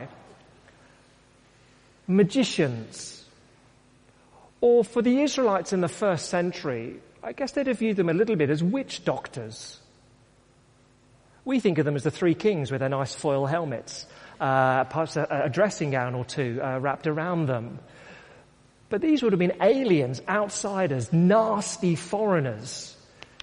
magicians, 2.08 3.26
or 4.62 4.84
for 4.84 5.02
the 5.02 5.22
Israelites 5.22 5.74
in 5.74 5.82
the 5.82 5.88
first 5.88 6.30
century, 6.30 6.98
I 7.24 7.34
guess 7.34 7.52
they'd 7.52 7.68
have 7.68 7.80
viewed 7.80 7.98
them 7.98 8.10
a 8.10 8.14
little 8.14 8.36
bit 8.36 8.50
as 8.50 8.64
witch 8.64 9.06
doctors. 9.06 9.80
We 11.46 11.60
think 11.60 11.78
of 11.78 11.86
them 11.86 11.96
as 11.96 12.04
the 12.04 12.12
three 12.12 12.36
kings 12.36 12.72
with 12.72 12.80
their 12.80 12.90
nice 12.90 13.16
foil 13.16 13.46
helmets 13.46 14.06
uh, 14.40 14.86
perhaps 14.86 15.18
a, 15.18 15.28
a, 15.46 15.50
dressing 15.50 15.92
gown 15.92 16.16
or 16.16 16.26
two 16.26 16.60
uh, 16.64 16.80
wrapped 16.80 17.08
around 17.08 17.48
them. 17.48 17.80
But 18.90 19.02
these 19.02 19.22
would 19.22 19.34
have 19.34 19.40
been 19.40 19.58
aliens, 19.62 20.22
outsiders, 20.28 21.14
nasty 21.14 21.96
foreigners 21.96 22.96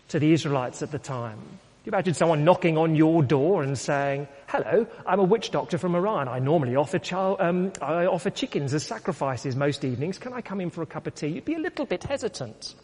to 0.08 0.18
the 0.18 0.32
Israelites 0.32 0.82
at 0.82 0.90
the 0.90 0.98
time. 0.98 1.38
You 1.84 1.90
imagine 1.90 2.14
someone 2.14 2.44
knocking 2.44 2.76
on 2.76 2.96
your 2.96 3.22
door 3.22 3.62
and 3.62 3.78
saying, 3.78 4.26
"Hello, 4.48 4.88
I'm 5.06 5.20
a 5.20 5.24
witch 5.24 5.52
doctor 5.52 5.78
from 5.78 5.94
Iran. 5.94 6.26
I 6.26 6.40
normally 6.40 6.74
offer 6.74 6.98
child, 6.98 7.40
um, 7.40 7.72
I 7.80 8.06
offer 8.06 8.28
chickens 8.28 8.74
as 8.74 8.82
sacrifices 8.82 9.54
most 9.54 9.84
evenings. 9.84 10.18
Can 10.18 10.32
I 10.32 10.40
come 10.40 10.60
in 10.60 10.70
for 10.70 10.82
a 10.82 10.86
cup 10.86 11.06
of 11.06 11.14
tea?" 11.14 11.28
You'd 11.28 11.44
be 11.44 11.54
a 11.54 11.60
little 11.60 11.86
bit 11.86 12.02
hesitant. 12.02 12.74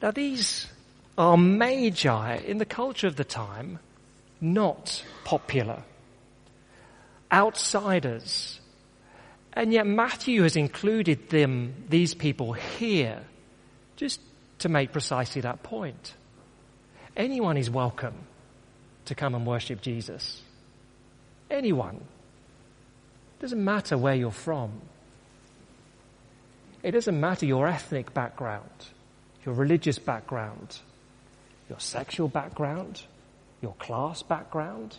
Now 0.00 0.12
these 0.12 0.63
are 1.16 1.36
magi 1.36 2.36
in 2.36 2.58
the 2.58 2.64
culture 2.64 3.06
of 3.06 3.16
the 3.16 3.24
time 3.24 3.78
not 4.40 5.02
popular, 5.24 5.82
outsiders. 7.32 8.60
And 9.52 9.72
yet 9.72 9.86
Matthew 9.86 10.42
has 10.42 10.56
included 10.56 11.30
them, 11.30 11.74
these 11.88 12.14
people 12.14 12.52
here, 12.52 13.22
just 13.96 14.20
to 14.58 14.68
make 14.68 14.92
precisely 14.92 15.42
that 15.42 15.62
point. 15.62 16.14
Anyone 17.16 17.56
is 17.56 17.70
welcome 17.70 18.14
to 19.06 19.14
come 19.14 19.34
and 19.34 19.46
worship 19.46 19.80
Jesus. 19.80 20.42
Anyone. 21.50 21.96
It 23.38 23.42
Doesn't 23.42 23.64
matter 23.64 23.96
where 23.96 24.14
you're 24.14 24.30
from. 24.32 24.72
It 26.82 26.90
doesn't 26.90 27.18
matter 27.18 27.46
your 27.46 27.66
ethnic 27.66 28.12
background, 28.12 28.68
your 29.46 29.54
religious 29.54 29.98
background, 29.98 30.78
your 31.68 31.80
sexual 31.80 32.28
background, 32.28 33.02
your 33.62 33.74
class 33.74 34.22
background. 34.22 34.96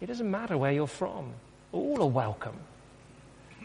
It 0.00 0.06
doesn't 0.06 0.30
matter 0.30 0.56
where 0.56 0.72
you're 0.72 0.86
from. 0.86 1.32
All 1.72 2.02
are 2.02 2.08
welcome 2.08 2.58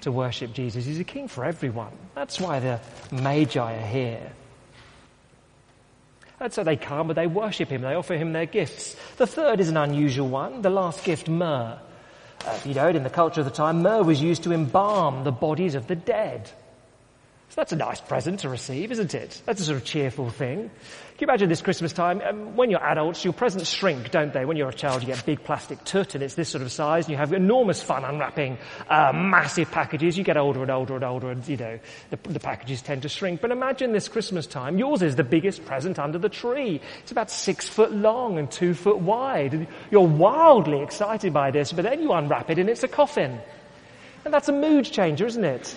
to 0.02 0.12
worship 0.12 0.54
Jesus. 0.54 0.86
He's 0.86 1.00
a 1.00 1.04
king 1.04 1.28
for 1.28 1.46
everyone. 1.46 1.92
That's 2.14 2.40
why 2.40 2.60
the 2.60 2.80
Magi 3.12 3.60
are 3.60 3.88
here. 3.88 4.32
And 6.40 6.54
so 6.54 6.64
they 6.64 6.76
come 6.76 7.10
and 7.10 7.18
they 7.18 7.28
worship 7.28 7.70
him, 7.70 7.82
they 7.82 7.96
offer 7.96 8.16
him 8.16 8.34
their 8.34 8.46
gifts. 8.46 8.96
The 9.18 9.26
third 9.26 9.60
is 9.60 9.70
an 9.70 9.78
unusual 9.78 10.28
one, 10.28 10.62
the 10.62 10.70
last 10.70 11.04
gift, 11.04 11.30
myrrh. 11.30 11.80
Uh, 12.46 12.60
you 12.66 12.74
know, 12.74 12.90
in 12.90 13.04
the 13.04 13.10
culture 13.10 13.40
of 13.40 13.46
the 13.46 13.52
time, 13.52 13.82
myrrh 13.82 14.04
was 14.04 14.22
used 14.22 14.44
to 14.44 14.52
embalm 14.52 15.24
the 15.24 15.32
bodies 15.32 15.76
of 15.76 15.88
the 15.88 15.96
dead. 15.96 16.52
So 17.56 17.62
that's 17.62 17.72
a 17.72 17.78
nice 17.78 18.02
present 18.02 18.42
to 18.42 18.50
receive, 18.50 18.92
isn't 18.92 19.14
it? 19.14 19.42
That's 19.46 19.62
a 19.62 19.64
sort 19.64 19.78
of 19.78 19.86
cheerful 19.86 20.30
thing. 20.30 20.58
Can 20.68 20.72
you 21.22 21.28
imagine 21.28 21.48
this 21.48 21.62
Christmas 21.62 21.94
time? 21.94 22.22
Um, 22.22 22.58
when 22.58 22.70
you're 22.70 22.84
adults, 22.84 23.24
your 23.24 23.32
presents 23.32 23.70
shrink, 23.70 24.12
don't 24.12 24.34
they? 24.34 24.44
When 24.44 24.58
you're 24.58 24.68
a 24.68 24.74
child, 24.74 25.02
you 25.02 25.08
get 25.08 25.22
a 25.22 25.24
big 25.24 25.42
plastic 25.42 25.82
toot 25.86 26.16
and 26.16 26.22
it's 26.22 26.36
this 26.36 26.50
sort 26.50 26.64
of 26.64 26.70
size 26.70 27.06
and 27.06 27.14
you 27.14 27.18
have 27.18 27.32
enormous 27.32 27.82
fun 27.82 28.04
unwrapping 28.04 28.58
uh, 28.90 29.14
massive 29.16 29.72
packages. 29.72 30.18
You 30.18 30.26
get 30.26 30.36
older 30.36 30.64
and 30.64 30.70
older 30.70 30.96
and 30.96 31.06
older 31.06 31.32
and, 31.32 31.48
you 31.48 31.56
know, 31.56 31.80
the, 32.10 32.18
the 32.28 32.42
packages 32.42 32.82
tend 32.82 33.04
to 33.04 33.08
shrink. 33.08 33.40
But 33.40 33.52
imagine 33.52 33.94
this 33.94 34.10
Christmas 34.10 34.46
time. 34.46 34.78
Yours 34.78 35.02
is 35.02 35.16
the 35.16 35.24
biggest 35.24 35.64
present 35.64 35.98
under 35.98 36.18
the 36.18 36.28
tree. 36.28 36.82
It's 37.04 37.14
about 37.14 37.32
six 37.32 37.70
foot 37.70 37.94
long 37.94 38.38
and 38.38 38.52
two 38.52 38.74
foot 38.74 39.00
wide. 39.00 39.54
And 39.54 39.68
you're 39.92 40.06
wildly 40.06 40.82
excited 40.82 41.32
by 41.32 41.52
this, 41.52 41.72
but 41.72 41.84
then 41.84 42.02
you 42.02 42.12
unwrap 42.12 42.50
it 42.50 42.60
and 42.60 42.70
it's 42.70 42.84
a 42.84 42.90
coffin. 42.90 43.40
And 44.26 44.34
that's 44.34 44.50
a 44.50 44.52
mood 44.52 44.84
changer, 44.84 45.26
isn't 45.26 45.46
it? 45.46 45.74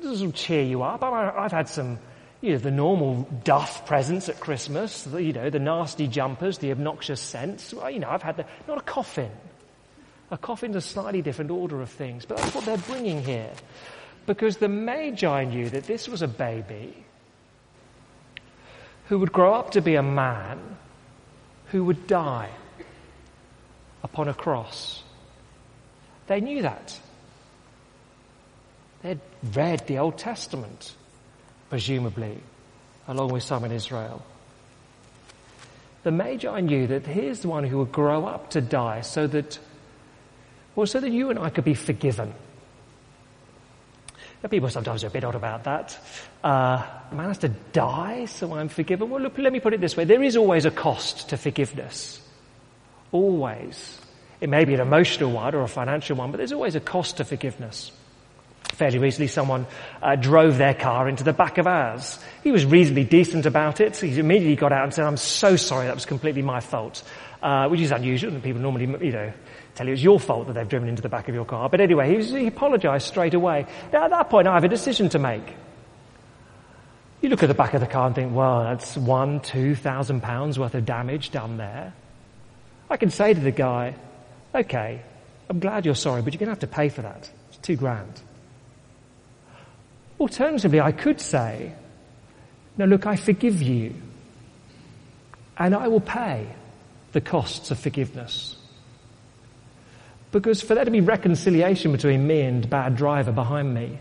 This 0.00 0.20
will 0.20 0.32
cheer 0.32 0.62
you 0.62 0.82
up. 0.82 1.02
I've 1.02 1.52
had 1.52 1.68
some 1.68 1.98
you 2.40 2.52
know, 2.52 2.58
the 2.58 2.70
normal 2.70 3.28
duff 3.44 3.86
presents 3.86 4.28
at 4.28 4.40
Christmas, 4.40 5.04
the, 5.04 5.22
you 5.22 5.32
know, 5.32 5.50
the 5.50 5.58
nasty 5.58 6.08
jumpers, 6.08 6.58
the 6.58 6.70
obnoxious 6.70 7.20
scents. 7.20 7.74
Well, 7.74 7.90
you 7.90 7.98
know, 7.98 8.08
I've 8.08 8.22
had 8.22 8.38
the, 8.38 8.46
not 8.66 8.78
a 8.78 8.82
coffin. 8.82 9.30
A 10.30 10.38
coffin's 10.38 10.76
a 10.76 10.80
slightly 10.80 11.22
different 11.22 11.50
order 11.50 11.82
of 11.82 11.90
things, 11.90 12.24
but 12.24 12.38
that's 12.38 12.54
what 12.54 12.64
they're 12.64 12.78
bringing 12.78 13.22
here. 13.22 13.50
Because 14.26 14.56
the 14.56 14.68
Magi 14.68 15.44
knew 15.44 15.68
that 15.68 15.84
this 15.84 16.08
was 16.08 16.22
a 16.22 16.28
baby 16.28 16.94
who 19.08 19.18
would 19.18 19.32
grow 19.32 19.52
up 19.54 19.72
to 19.72 19.82
be 19.82 19.96
a 19.96 20.02
man 20.02 20.58
who 21.66 21.84
would 21.84 22.06
die 22.06 22.50
upon 24.02 24.28
a 24.28 24.34
cross. 24.34 25.02
They 26.26 26.40
knew 26.40 26.62
that. 26.62 26.98
They'd 29.02 29.20
read 29.54 29.86
the 29.86 29.98
Old 29.98 30.18
Testament 30.18 30.94
presumably, 31.70 32.38
along 33.08 33.32
with 33.32 33.44
some 33.44 33.64
in 33.64 33.72
Israel. 33.72 34.22
The 36.02 36.10
Magi 36.10 36.60
knew 36.60 36.88
that 36.88 37.06
here's 37.06 37.40
the 37.40 37.48
one 37.48 37.64
who 37.64 37.78
would 37.78 37.92
grow 37.92 38.26
up 38.26 38.50
to 38.50 38.60
die 38.60 39.02
so 39.02 39.26
that, 39.28 39.58
well, 40.74 40.86
so 40.86 41.00
that 41.00 41.10
you 41.10 41.30
and 41.30 41.38
I 41.38 41.48
could 41.50 41.64
be 41.64 41.74
forgiven. 41.74 42.34
Now, 44.42 44.48
people 44.48 44.70
sometimes 44.70 45.04
are 45.04 45.08
a 45.08 45.10
bit 45.10 45.22
odd 45.22 45.34
about 45.34 45.64
that. 45.64 45.98
Uh, 46.42 46.86
man 47.12 47.28
has 47.28 47.38
to 47.38 47.50
die 47.50 48.24
so 48.24 48.54
I'm 48.54 48.68
forgiven. 48.68 49.10
Well, 49.10 49.20
look, 49.20 49.36
let 49.38 49.52
me 49.52 49.60
put 49.60 49.74
it 49.74 49.80
this 49.80 49.96
way. 49.96 50.04
There 50.04 50.22
is 50.22 50.36
always 50.36 50.64
a 50.64 50.70
cost 50.70 51.28
to 51.28 51.36
forgiveness. 51.36 52.20
Always. 53.12 54.00
It 54.40 54.48
may 54.48 54.64
be 54.64 54.72
an 54.72 54.80
emotional 54.80 55.30
one 55.30 55.54
or 55.54 55.60
a 55.60 55.68
financial 55.68 56.16
one, 56.16 56.30
but 56.30 56.38
there's 56.38 56.52
always 56.52 56.74
a 56.74 56.80
cost 56.80 57.18
to 57.18 57.24
forgiveness 57.24 57.92
fairly 58.72 58.98
recently 58.98 59.28
someone 59.28 59.66
uh, 60.02 60.16
drove 60.16 60.58
their 60.58 60.74
car 60.74 61.08
into 61.08 61.24
the 61.24 61.32
back 61.32 61.58
of 61.58 61.66
ours. 61.66 62.18
He 62.42 62.52
was 62.52 62.64
reasonably 62.64 63.04
decent 63.04 63.46
about 63.46 63.80
it. 63.80 63.96
He 63.96 64.18
immediately 64.18 64.56
got 64.56 64.72
out 64.72 64.84
and 64.84 64.94
said, 64.94 65.04
I'm 65.04 65.16
so 65.16 65.56
sorry, 65.56 65.86
that 65.86 65.94
was 65.94 66.06
completely 66.06 66.42
my 66.42 66.60
fault. 66.60 67.02
Uh, 67.42 67.66
which 67.68 67.80
is 67.80 67.90
unusual, 67.90 68.34
and 68.34 68.42
people 68.42 68.60
normally, 68.60 68.84
you 69.02 69.12
know, 69.12 69.32
tell 69.74 69.86
you 69.86 69.94
it's 69.94 70.02
your 70.02 70.20
fault 70.20 70.46
that 70.46 70.52
they've 70.52 70.68
driven 70.68 70.90
into 70.90 71.00
the 71.00 71.08
back 71.08 71.26
of 71.26 71.34
your 71.34 71.46
car. 71.46 71.70
But 71.70 71.80
anyway, 71.80 72.10
he, 72.10 72.16
was, 72.18 72.28
he 72.28 72.46
apologized 72.46 73.06
straight 73.06 73.32
away. 73.32 73.64
Now 73.94 74.04
at 74.04 74.10
that 74.10 74.28
point, 74.28 74.46
I 74.46 74.52
have 74.52 74.64
a 74.64 74.68
decision 74.68 75.08
to 75.08 75.18
make. 75.18 75.56
You 77.22 77.30
look 77.30 77.42
at 77.42 77.46
the 77.46 77.54
back 77.54 77.72
of 77.72 77.80
the 77.80 77.86
car 77.86 78.06
and 78.06 78.14
think, 78.14 78.34
well, 78.34 78.64
that's 78.64 78.94
one, 78.94 79.40
two 79.40 79.74
thousand 79.74 80.22
pounds 80.22 80.58
worth 80.58 80.74
of 80.74 80.84
damage 80.84 81.30
done 81.30 81.56
there. 81.56 81.94
I 82.90 82.98
can 82.98 83.08
say 83.08 83.32
to 83.32 83.40
the 83.40 83.52
guy, 83.52 83.94
okay, 84.54 85.00
I'm 85.48 85.60
glad 85.60 85.86
you're 85.86 85.94
sorry, 85.94 86.20
but 86.20 86.34
you're 86.34 86.40
going 86.40 86.48
to 86.48 86.52
have 86.52 86.58
to 86.60 86.66
pay 86.66 86.90
for 86.90 87.00
that. 87.00 87.30
It's 87.48 87.56
two 87.56 87.76
grand. 87.76 88.20
Alternatively, 90.20 90.80
I 90.80 90.92
could 90.92 91.18
say, 91.20 91.72
no, 92.76 92.84
look, 92.84 93.06
I 93.06 93.16
forgive 93.16 93.62
you 93.62 93.94
and 95.56 95.74
I 95.74 95.88
will 95.88 96.00
pay 96.00 96.46
the 97.12 97.20
costs 97.20 97.70
of 97.70 97.78
forgiveness. 97.78 98.56
Because 100.30 100.62
for 100.62 100.74
there 100.74 100.84
to 100.84 100.90
be 100.90 101.00
reconciliation 101.00 101.90
between 101.90 102.26
me 102.26 102.42
and 102.42 102.64
the 102.64 102.68
bad 102.68 102.96
driver 102.96 103.32
behind 103.32 103.74
me, 103.74 103.98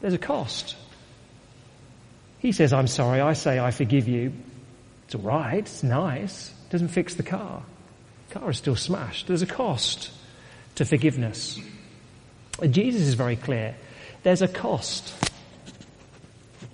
there's 0.00 0.12
a 0.12 0.18
cost. 0.18 0.76
He 2.40 2.52
says, 2.52 2.72
I'm 2.72 2.86
sorry. 2.86 3.20
I 3.20 3.32
say, 3.32 3.58
I 3.58 3.70
forgive 3.70 4.06
you. 4.06 4.32
It's 5.06 5.14
all 5.14 5.22
right. 5.22 5.58
It's 5.58 5.82
nice. 5.82 6.50
It 6.50 6.70
doesn't 6.70 6.88
fix 6.88 7.14
the 7.14 7.22
car. 7.22 7.62
The 8.28 8.40
car 8.40 8.50
is 8.50 8.58
still 8.58 8.76
smashed. 8.76 9.26
There's 9.26 9.42
a 9.42 9.46
cost 9.46 10.10
to 10.74 10.84
forgiveness. 10.84 11.58
And 12.60 12.74
Jesus 12.74 13.02
is 13.02 13.14
very 13.14 13.36
clear. 13.36 13.74
There's 14.22 14.42
a 14.42 14.48
cost 14.48 15.27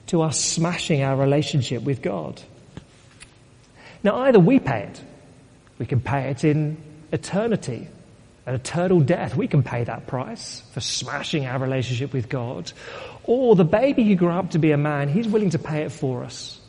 to 0.07 0.23
us 0.23 0.39
smashing 0.39 1.03
our 1.03 1.17
relationship 1.17 1.83
with 1.83 2.03
God. 2.03 2.41
Now 4.03 4.17
either 4.23 4.39
we 4.39 4.59
pay 4.59 4.83
it, 4.83 5.03
we 5.79 5.87
can 5.87 6.01
pay 6.01 6.31
it 6.31 6.45
in 6.45 6.77
eternity, 7.13 7.89
an 8.47 8.55
eternal 8.55 9.01
death. 9.01 9.35
We 9.37 9.49
can 9.49 9.63
pay 9.63 9.85
that 9.85 10.07
price 10.07 10.63
for 10.73 10.81
smashing 10.81 11.47
our 11.47 11.59
relationship 11.59 12.13
with 12.13 12.29
God. 12.29 12.71
Or 13.25 13.57
the 13.57 13.65
baby 13.65 14.05
who 14.05 14.17
grew 14.17 14.29
up 14.29 14.51
to 14.51 14.59
be 14.59 14.73
a 14.73 14.77
man, 14.77 15.09
he's 15.09 15.27
willing 15.27 15.51
to 15.51 15.59
pay 15.59 15.83
it 15.83 15.93
for 15.93 16.25
us. 16.25 16.61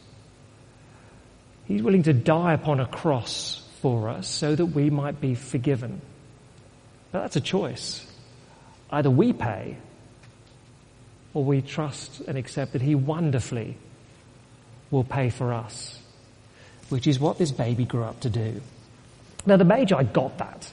He's 1.65 1.83
willing 1.83 2.03
to 2.03 2.13
die 2.13 2.53
upon 2.53 2.79
a 2.79 2.85
cross 2.85 3.61
for 3.81 4.07
us 4.09 4.27
so 4.27 4.55
that 4.55 4.67
we 4.67 4.89
might 4.89 5.19
be 5.19 5.35
forgiven. 5.35 5.99
But 7.11 7.21
that's 7.21 7.35
a 7.35 7.41
choice. 7.41 8.05
Either 8.91 9.09
we 9.09 9.33
pay 9.33 9.77
or 11.35 11.43
we 11.43 11.61
trust 11.61 12.21
and 12.21 12.37
accept 12.37 12.73
that 12.73 12.81
He 12.81 12.95
wonderfully 12.95 13.77
will 14.89 15.03
pay 15.03 15.29
for 15.29 15.53
us, 15.53 15.99
which 16.89 17.05
is 17.05 17.19
what 17.19 17.37
this 17.37 17.51
baby 17.51 17.85
grew 17.85 18.03
up 18.03 18.21
to 18.21 18.29
do. 18.29 18.61
Now 19.45 19.57
the 19.57 19.65
Magi 19.65 20.01
got 20.03 20.37
that. 20.39 20.71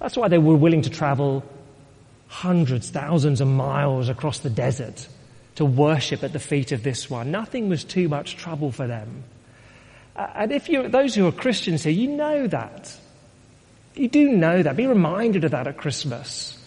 That's 0.00 0.16
why 0.16 0.28
they 0.28 0.38
were 0.38 0.56
willing 0.56 0.82
to 0.82 0.90
travel 0.90 1.44
hundreds, 2.26 2.90
thousands 2.90 3.40
of 3.40 3.46
miles 3.46 4.08
across 4.08 4.40
the 4.40 4.50
desert 4.50 5.08
to 5.54 5.64
worship 5.64 6.24
at 6.24 6.32
the 6.32 6.40
feet 6.40 6.72
of 6.72 6.82
this 6.82 7.08
one. 7.08 7.30
Nothing 7.30 7.68
was 7.68 7.84
too 7.84 8.08
much 8.08 8.36
trouble 8.36 8.72
for 8.72 8.88
them. 8.88 9.22
Uh, 10.16 10.26
and 10.34 10.52
if 10.52 10.68
you, 10.68 10.88
those 10.88 11.14
who 11.14 11.26
are 11.28 11.32
Christians 11.32 11.84
here, 11.84 11.92
you 11.92 12.08
know 12.08 12.48
that. 12.48 12.96
You 13.94 14.08
do 14.08 14.30
know 14.32 14.62
that. 14.62 14.76
Be 14.76 14.86
reminded 14.86 15.44
of 15.44 15.52
that 15.52 15.68
at 15.68 15.76
Christmas 15.76 16.59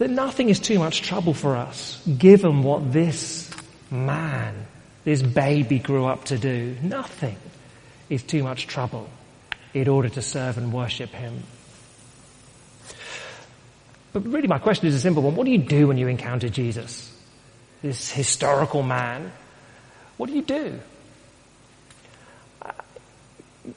that 0.00 0.08
nothing 0.08 0.48
is 0.48 0.58
too 0.58 0.78
much 0.78 1.02
trouble 1.02 1.34
for 1.34 1.56
us, 1.56 2.02
given 2.06 2.62
what 2.62 2.90
this 2.90 3.50
man, 3.90 4.66
this 5.04 5.20
baby 5.20 5.78
grew 5.78 6.06
up 6.06 6.24
to 6.24 6.38
do. 6.38 6.74
Nothing 6.82 7.36
is 8.08 8.22
too 8.22 8.42
much 8.42 8.66
trouble 8.66 9.10
in 9.74 9.88
order 9.88 10.08
to 10.08 10.22
serve 10.22 10.56
and 10.56 10.72
worship 10.72 11.10
him. 11.10 11.42
But 14.14 14.24
really 14.24 14.48
my 14.48 14.58
question 14.58 14.86
is 14.86 14.94
a 14.94 15.00
simple 15.00 15.22
one. 15.22 15.36
What 15.36 15.44
do 15.44 15.50
you 15.50 15.58
do 15.58 15.88
when 15.88 15.98
you 15.98 16.08
encounter 16.08 16.48
Jesus? 16.48 17.14
This 17.82 18.10
historical 18.10 18.82
man. 18.82 19.30
What 20.16 20.30
do 20.30 20.34
you 20.34 20.42
do? 20.42 20.80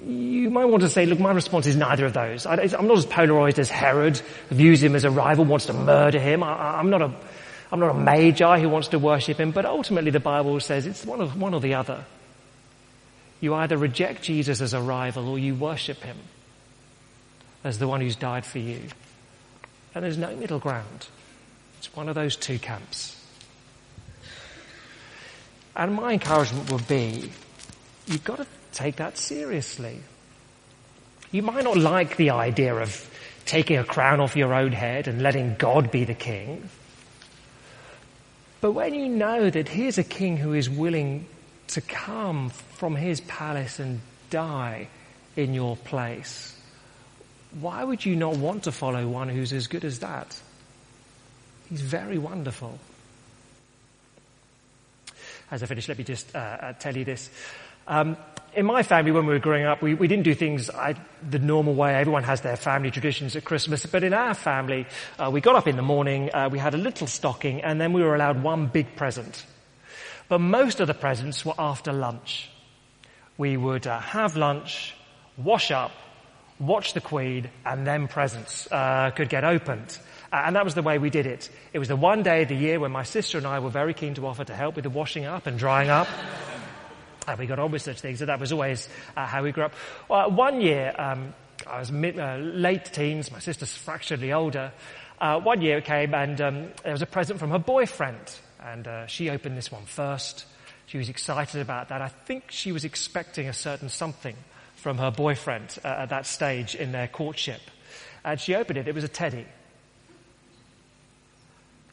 You 0.06 0.50
might 0.50 0.66
want 0.66 0.82
to 0.84 0.90
say, 0.90 1.06
look, 1.06 1.20
my 1.20 1.32
response 1.32 1.68
is 1.68 1.76
neither 1.76 2.06
of 2.06 2.14
those. 2.14 2.46
I, 2.46 2.56
am 2.56 2.88
not 2.88 2.98
as 2.98 3.06
polarized 3.06 3.60
as 3.60 3.70
Herod, 3.70 4.22
views 4.50 4.82
him 4.82 4.96
as 4.96 5.04
a 5.04 5.12
rival, 5.12 5.46
wants 5.46 5.66
to 5.66 5.74
murder 5.74 6.20
him. 6.20 6.42
I, 6.42 6.80
am 6.80 6.90
not 6.90 7.02
a, 7.02 7.14
I'm 7.72 7.80
not 7.80 7.92
a 7.92 8.00
magi 8.00 8.60
who 8.60 8.70
wants 8.70 8.90
to 8.90 9.00
worship 9.00 9.40
him, 9.40 9.52
but 9.52 9.66
ultimately 9.66 10.12
the 10.12 10.22
Bible 10.22 10.60
says 10.60 10.86
it's 10.86 11.06
one, 11.06 11.20
of, 11.20 11.40
one 11.40 11.54
or 11.54 11.60
the 11.60 11.74
other. 11.74 12.06
You 13.42 13.56
either 13.56 13.78
reject 13.78 14.24
Jesus 14.24 14.62
as 14.62 14.74
a 14.74 14.82
rival 14.82 15.28
or 15.28 15.38
you 15.38 15.54
worship 15.54 16.02
him 16.02 16.18
as 17.64 17.78
the 17.78 17.88
one 17.88 18.00
who's 18.00 18.16
died 18.16 18.46
for 18.46 18.60
you. 18.60 18.80
And 19.94 20.04
there's 20.04 20.18
no 20.18 20.34
middle 20.36 20.60
ground. 20.60 21.08
It's 21.78 21.94
one 21.94 22.08
of 22.08 22.16
those 22.16 22.38
two 22.38 22.58
camps. 22.58 23.20
And 25.76 25.94
my 25.96 26.14
encouragement 26.14 26.72
would 26.72 26.88
be, 26.88 27.32
you've 28.08 28.24
got 28.24 28.38
to 28.38 28.48
take 28.74 28.98
that 28.98 29.18
seriously. 29.18 30.00
You 31.32 31.42
might 31.42 31.64
not 31.64 31.78
like 31.78 32.18
the 32.18 32.32
idea 32.32 32.76
of 32.76 33.10
taking 33.46 33.78
a 33.78 33.84
crown 33.84 34.20
off 34.20 34.36
your 34.36 34.54
own 34.54 34.72
head 34.72 35.08
and 35.08 35.22
letting 35.22 35.56
God 35.56 35.92
be 35.92 36.04
the 36.04 36.14
king. 36.14 36.70
But 38.62 38.72
when 38.72 38.94
you 38.94 39.10
know 39.10 39.50
that 39.50 39.68
here's 39.68 39.98
a 39.98 40.04
king 40.04 40.38
who 40.38 40.54
is 40.54 40.70
willing 40.70 41.26
to 41.68 41.82
come 41.82 42.50
from 42.50 42.96
his 42.96 43.20
palace 43.22 43.80
and 43.80 44.00
die 44.30 44.88
in 45.36 45.54
your 45.54 45.76
place, 45.76 46.58
why 47.60 47.84
would 47.84 48.06
you 48.06 48.16
not 48.16 48.38
want 48.38 48.64
to 48.64 48.72
follow 48.72 49.08
one 49.08 49.30
who's 49.30 49.54
as 49.54 49.68
good 49.68 49.84
as 49.84 50.00
that? 50.00 50.40
He's 51.70 51.82
very 51.82 52.18
wonderful. 52.18 52.80
as 55.52 55.62
I 55.62 55.66
finish, 55.68 55.88
let 55.88 55.98
me 55.98 56.04
just 56.04 56.36
uh, 56.36 56.40
uh, 56.40 56.74
tell 56.74 56.96
you 56.96 57.06
this. 57.06 57.30
Um, 57.88 58.18
in 58.56 58.66
my 58.66 58.84
family, 58.84 59.12
when 59.12 59.26
we 59.26 59.34
were 59.34 59.40
growing 59.40 59.66
up, 59.66 59.82
we, 59.82 59.94
we 59.96 60.08
didn't 60.08 60.24
do 60.24 60.36
things 60.36 60.70
I, 60.70 60.96
the 61.28 61.40
normal 61.40 61.74
way. 61.74 61.96
Everyone 61.96 62.24
has 62.24 62.42
their 62.42 62.56
family 62.56 62.92
traditions 62.92 63.36
at 63.36 63.44
Christmas. 63.44 63.86
But 63.86 64.04
in 64.04 64.14
our 64.14 64.34
family, 64.34 64.86
uh, 65.18 65.30
we 65.32 65.42
got 65.42 65.56
up 65.56 65.68
in 65.68 65.76
the 65.76 65.82
morning, 65.82 66.30
uh, 66.34 66.50
we 66.52 66.60
had 66.60 66.74
a 66.74 66.78
little 66.78 67.08
stocking, 67.08 67.62
and 67.62 67.82
then 67.82 67.94
we 67.94 68.04
were 68.04 68.16
allowed 68.16 68.44
one 68.44 68.68
big 68.68 68.96
present. 68.96 69.46
But 70.30 70.40
most 70.40 70.80
of 70.80 70.88
the 70.88 70.94
presents 70.94 71.46
were 71.46 71.56
after 71.58 71.92
lunch. 71.92 72.50
We 73.38 73.58
would 73.58 73.88
uh, 73.88 74.00
have 74.00 74.38
lunch, 74.38 74.94
wash 75.38 75.72
up, 75.72 75.92
watch 76.60 76.94
the 76.94 77.02
Queen, 77.02 77.50
and 77.66 77.86
then 77.86 78.08
presents 78.08 78.72
uh, 78.72 79.12
could 79.16 79.30
get 79.30 79.44
opened. 79.44 79.98
And 80.32 80.56
that 80.56 80.66
was 80.66 80.76
the 80.76 80.82
way 80.82 80.98
we 80.98 81.10
did 81.10 81.26
it. 81.26 81.50
It 81.74 81.80
was 81.80 81.88
the 81.88 81.96
one 81.96 82.24
day 82.24 82.44
of 82.44 82.50
the 82.50 82.56
year 82.56 82.80
when 82.80 82.92
my 82.92 83.04
sister 83.04 83.38
and 83.38 83.46
I 83.46 83.60
were 83.60 83.70
very 83.70 83.94
keen 83.94 84.14
to 84.16 84.26
offer 84.28 84.44
to 84.44 84.56
help 84.56 84.76
with 84.76 84.84
the 84.84 84.90
washing 84.90 85.26
up 85.26 85.46
and 85.48 85.60
drying 85.60 85.90
up. 85.90 86.08
And 87.28 87.40
we 87.40 87.46
got 87.46 87.60
on 87.60 87.72
with 87.72 87.82
such 87.82 88.02
things, 88.02 88.20
so 88.20 88.26
that 88.26 88.40
was 88.40 88.52
always 88.52 88.90
uh, 89.16 89.26
how 89.26 89.44
we 89.44 89.52
grew 89.52 89.64
up. 89.64 89.74
Well, 90.10 90.32
one 90.32 90.62
year, 90.62 90.94
um, 90.98 91.34
I 91.66 91.80
was 91.80 91.92
mid, 91.92 92.20
uh, 92.20 92.38
late 92.38 92.86
teens, 92.86 93.32
my 93.32 93.40
sister's 93.40 93.76
fractionally 93.76 94.34
older. 94.34 94.72
Uh, 95.20 95.40
one 95.40 95.62
year 95.62 95.78
it 95.78 95.86
came 95.86 96.14
and 96.14 96.42
um, 96.42 96.68
there 96.84 96.92
was 96.92 97.02
a 97.02 97.06
present 97.06 97.40
from 97.40 97.52
her 97.52 97.60
boyfriend, 97.60 98.36
and 98.62 98.88
uh, 98.88 99.08
she 99.08 99.30
opened 99.30 99.58
this 99.58 99.72
one 99.72 99.86
first. 99.86 100.46
She 100.86 100.98
was 100.98 101.10
excited 101.10 101.62
about 101.62 101.90
that. 101.90 102.02
I 102.02 102.10
think 102.10 102.52
she 102.52 102.72
was 102.72 102.84
expecting 102.84 103.48
a 103.48 103.54
certain 103.54 103.90
something 103.90 104.36
from 104.76 104.98
her 104.98 105.12
boyfriend 105.12 105.78
uh, 105.84 105.88
at 105.88 106.10
that 106.10 106.26
stage 106.26 106.76
in 106.76 106.92
their 106.92 107.08
courtship. 107.08 107.62
And 108.26 108.40
she 108.40 108.56
opened 108.56 108.80
it, 108.80 108.88
it 108.88 108.96
was 108.96 109.04
a 109.04 109.10
teddy. 109.10 109.46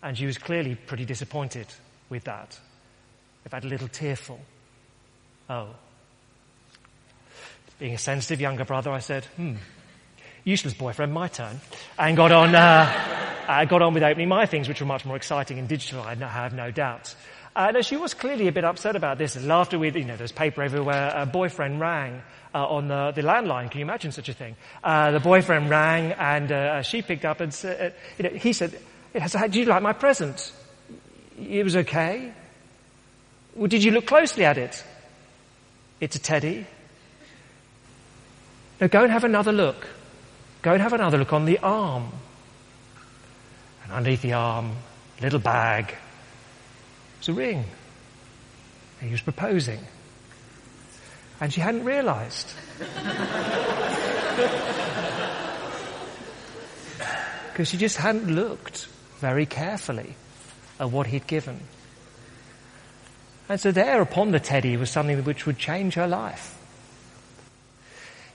And 0.03 0.19
she 0.19 0.27
was 0.27 0.39
clearly 0.39 0.75
pretty 0.75 1.05
disappointed 1.05 1.67
with 2.09 2.25
that. 2.25 2.59
In 3.45 3.51
fact, 3.51 3.65
a 3.65 3.69
little 3.69 3.89
tearful. 3.89 4.41
Oh. 5.51 5.67
Being 7.81 7.95
a 7.95 7.99
sensitive 7.99 8.41
younger 8.41 8.65
brother, 8.65 8.93
I 8.93 9.01
said, 9.01 9.25
hmm, 9.37 9.57
useless 10.45 10.75
boyfriend, 10.75 11.13
my 11.13 11.27
turn. 11.27 11.61
And 11.99 12.17
got 12.17 12.31
on, 12.31 12.55
uh, 12.55 13.45
I 13.49 13.65
got 13.69 13.83
on 13.83 13.93
with 13.93 14.05
opening 14.05 14.29
my 14.29 14.47
things, 14.47 14.69
which 14.69 14.81
were 14.81 14.87
much 14.87 15.05
more 15.05 15.17
exciting 15.17 15.59
and 15.59 15.67
digital, 15.67 16.03
I 16.03 16.15
have 16.15 16.55
no 16.55 16.71
doubt. 16.71 17.17
Uh, 17.57 17.73
no, 17.73 17.83
she 17.83 17.97
was 17.97 18.15
clearly 18.15 18.47
a 18.47 18.53
bit 18.53 18.65
upset 18.65 18.95
about 18.95 19.19
this. 19.19 19.35
And 19.35 19.51
after 19.51 19.77
we, 19.77 19.91
you 19.91 20.05
know, 20.05 20.17
there's 20.17 20.31
paper 20.31 20.63
everywhere. 20.63 21.13
A 21.17 21.27
boyfriend 21.27 21.81
rang 21.81 22.23
uh, 22.55 22.65
on 22.65 22.87
the, 22.87 23.11
the, 23.11 23.23
landline. 23.23 23.73
Can 23.73 23.81
you 23.81 23.87
imagine 23.87 24.13
such 24.13 24.29
a 24.29 24.33
thing? 24.33 24.55
Uh, 24.85 25.11
the 25.11 25.19
boyfriend 25.19 25.69
rang, 25.69 26.13
and 26.13 26.53
uh, 26.53 26.83
she 26.83 27.03
picked 27.03 27.25
up 27.25 27.41
and 27.41 27.53
said, 27.53 27.93
uh, 27.93 27.95
you 28.19 28.31
know, 28.31 28.37
he 28.39 28.53
said, 28.53 28.79
"Do 29.13 29.59
you 29.59 29.65
like 29.65 29.83
my 29.83 29.95
present?" 29.95 30.53
It 31.41 31.65
was 31.65 31.75
okay. 31.75 32.33
Well, 33.57 33.67
did 33.67 33.83
you 33.83 33.91
look 33.91 34.07
closely 34.07 34.45
at 34.45 34.57
it? 34.57 34.85
It's 36.01 36.17
a 36.17 36.19
teddy. 36.19 36.67
Now 38.81 38.87
go 38.87 39.03
and 39.03 39.13
have 39.13 39.25
another 39.25 39.53
look. 39.53 39.87
Go 40.63 40.73
and 40.73 40.83
have 40.83 40.93
another 40.93 41.19
look 41.19 41.33
on 41.33 41.45
the 41.45 41.59
arm. 41.59 42.11
And 43.85 43.93
underneath 43.93 44.23
the 44.23 44.33
arm, 44.33 44.73
little 45.21 45.39
bag, 45.39 45.95
was 47.19 47.29
a 47.29 47.33
ring. 47.35 47.65
And 49.01 49.09
He 49.09 49.13
was 49.13 49.23
proposing. 49.23 49.81
And 51.41 51.53
she 51.53 51.61
hadn't 51.61 51.85
realized. 51.85 52.49
Because 57.53 57.69
she 57.69 57.77
just 57.77 57.99
hadn't 57.99 58.35
looked 58.35 58.87
very 59.19 59.45
carefully 59.45 60.15
at 60.79 60.91
what 60.91 61.07
he'd 61.07 61.27
given. 61.27 61.61
And 63.51 63.61
so 63.61 63.73
there 63.73 64.01
upon 64.01 64.31
the 64.31 64.39
teddy 64.39 64.77
was 64.77 64.91
something 64.91 65.25
which 65.25 65.45
would 65.45 65.59
change 65.59 65.95
her 65.95 66.07
life. 66.07 66.57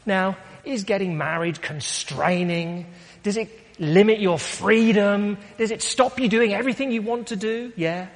Now, 0.05 0.35
is 0.65 0.83
getting 0.83 1.17
married 1.17 1.61
constraining? 1.61 2.85
Does 3.23 3.37
it 3.37 3.49
limit 3.79 4.19
your 4.19 4.37
freedom? 4.37 5.37
Does 5.57 5.71
it 5.71 5.81
stop 5.81 6.19
you 6.19 6.27
doing 6.27 6.53
everything 6.53 6.91
you 6.91 7.01
want 7.01 7.27
to 7.27 7.37
do? 7.37 7.71
Yeah. 7.77 8.07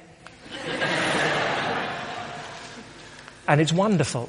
and 3.48 3.62
it's 3.62 3.72
wonderful. 3.72 4.28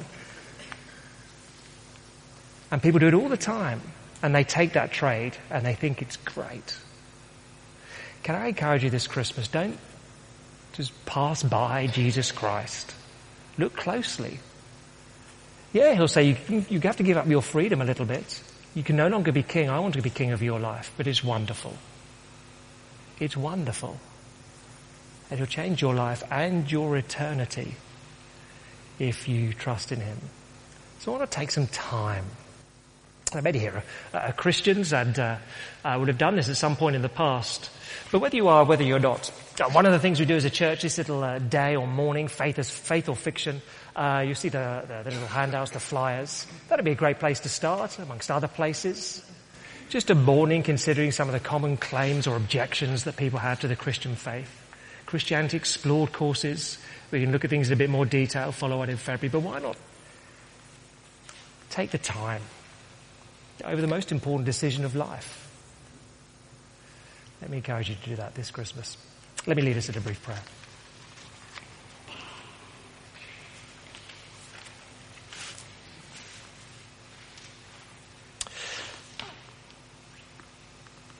And 2.72 2.82
people 2.82 3.02
do 3.02 3.08
it 3.08 3.14
all 3.14 3.28
the 3.28 3.36
time. 3.36 3.82
And 4.24 4.34
they 4.34 4.46
take 4.46 4.74
that 4.74 4.94
trade 4.94 5.36
and 5.50 5.66
they 5.66 5.74
think 5.74 6.02
it's 6.02 6.16
great. 6.16 6.78
Can 8.24 8.36
I 8.36 8.48
encourage 8.48 8.86
you 8.86 8.90
this 8.90 9.08
Christmas? 9.08 9.50
Don't 9.50 9.78
just 10.74 11.06
pass 11.06 11.44
by 11.44 11.88
Jesus 11.88 12.32
Christ. 12.32 12.94
Look 13.58 13.76
closely. 13.76 14.40
Yeah, 15.74 15.94
he'll 15.94 16.08
say 16.08 16.38
you, 16.50 16.66
you 16.70 16.80
have 16.82 16.98
to 16.98 17.04
give 17.04 17.18
up 17.18 17.28
your 17.28 17.42
freedom 17.42 17.82
a 17.82 17.86
little 17.86 18.06
bit. 18.06 18.42
You 18.74 18.84
can 18.84 18.96
no 18.96 19.08
longer 19.08 19.32
be 19.32 19.44
king. 19.44 19.70
I 19.70 19.80
want 19.80 19.96
to 19.96 20.02
be 20.02 20.10
king 20.10 20.32
of 20.32 20.42
your 20.42 20.60
life, 20.60 20.92
but 20.98 21.08
it's 21.08 21.24
wonderful. 21.24 21.76
It's 23.20 23.38
wonderful. 23.38 24.00
It'll 25.30 25.46
change 25.46 25.82
your 25.82 25.94
life 25.94 26.24
and 26.32 26.70
your 26.70 26.98
eternity 26.98 27.76
if 29.00 29.28
you 29.28 29.54
trust 29.54 29.92
in 29.92 30.02
Him. 30.02 30.18
So 31.00 31.14
I 31.14 31.18
want 31.18 31.32
to 31.32 31.38
take 31.38 31.52
some 31.52 31.68
time. 31.68 32.26
Many 33.34 33.60
here 33.60 33.84
are, 34.14 34.20
are 34.20 34.34
Christians 34.34 34.92
and 34.92 35.18
uh, 35.18 35.38
uh, 35.86 35.96
would 35.98 36.10
have 36.10 36.18
done 36.18 36.36
this 36.36 36.50
at 36.50 36.58
some 36.58 36.76
point 36.76 36.98
in 36.98 37.02
the 37.02 37.10
past. 37.10 37.70
But 38.12 38.20
whether 38.20 38.36
you 38.36 38.50
are, 38.50 38.66
whether 38.66 38.84
you're 38.84 39.00
not, 39.00 39.32
uh, 39.60 39.70
one 39.70 39.86
of 39.86 39.94
the 39.94 40.00
things 40.00 40.20
we 40.20 40.26
do 40.26 40.36
as 40.36 40.44
a 40.44 40.50
church, 40.50 40.82
this 40.82 40.98
little 40.98 41.24
uh, 41.24 41.40
day 41.40 41.78
or 41.78 41.88
morning, 41.88 42.28
faith 42.28 42.60
is 42.60 42.70
faith 42.70 43.08
or 43.08 43.16
fiction. 43.16 43.62
Uh, 43.96 44.24
you 44.28 44.36
see 44.36 44.50
the, 44.50 44.84
the, 44.86 45.04
the 45.04 45.12
little 45.12 45.28
handouts, 45.28 45.72
the 45.72 45.80
flyers. 45.80 46.46
That'd 46.68 46.84
be 46.84 46.92
a 46.92 46.96
great 46.96 47.20
place 47.20 47.40
to 47.42 47.50
start, 47.50 48.00
amongst 48.00 48.30
other 48.30 48.50
places. 48.50 49.24
Just 49.88 50.10
a 50.10 50.16
morning 50.16 50.64
considering 50.64 51.12
some 51.12 51.30
of 51.30 51.34
the 51.34 51.40
common 51.40 51.78
claims 51.78 52.28
or 52.28 52.36
objections 52.36 53.06
that 53.06 53.16
people 53.16 53.40
have 53.40 53.62
to 53.62 53.68
the 53.68 53.76
Christian 53.78 54.16
faith. 54.16 54.58
Christianity 55.06 55.58
Explored 55.58 56.12
courses. 56.12 56.78
We 57.12 57.22
can 57.22 57.32
look 57.32 57.44
at 57.44 57.50
things 57.50 57.68
in 57.70 57.74
a 57.74 57.78
bit 57.78 57.90
more 57.90 58.06
detail, 58.06 58.52
follow 58.52 58.82
on 58.82 58.90
in 58.90 58.98
February, 58.98 59.30
but 59.32 59.42
why 59.42 59.60
not 59.60 59.78
take 61.70 61.92
the 61.92 61.98
time 61.98 62.42
over 63.64 63.82
the 63.82 63.88
most 63.88 64.12
important 64.12 64.46
decision 64.46 64.86
of 64.86 64.96
life? 64.96 65.50
Let 67.42 67.50
me 67.50 67.58
encourage 67.58 67.90
you 67.90 67.96
to 67.96 68.10
do 68.10 68.16
that 68.18 68.36
this 68.36 68.52
Christmas. 68.52 68.98
Let 69.48 69.58
me 69.58 69.64
lead 69.64 69.78
us 69.78 69.90
in 69.90 69.98
a 69.98 70.02
brief 70.02 70.22
prayer. 70.24 70.42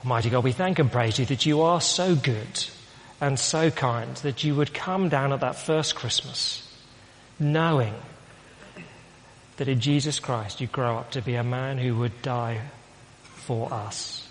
Almighty 0.04 0.30
God, 0.30 0.44
we 0.44 0.52
thank 0.52 0.78
and 0.78 0.90
praise 0.90 1.18
you 1.18 1.26
that 1.26 1.46
you 1.46 1.62
are 1.62 1.80
so 1.80 2.16
good 2.16 2.66
and 3.20 3.38
so 3.38 3.70
kind 3.70 4.16
that 4.16 4.42
you 4.42 4.54
would 4.56 4.74
come 4.74 5.08
down 5.08 5.32
at 5.32 5.40
that 5.40 5.56
first 5.56 5.94
Christmas 5.94 6.68
knowing 7.38 7.94
that 9.62 9.70
in 9.70 9.78
Jesus 9.78 10.18
Christ 10.18 10.60
you 10.60 10.66
grow 10.66 10.98
up 10.98 11.12
to 11.12 11.22
be 11.22 11.36
a 11.36 11.44
man 11.44 11.78
who 11.78 11.94
would 11.94 12.20
die 12.20 12.60
for 13.22 13.72
us. 13.72 14.28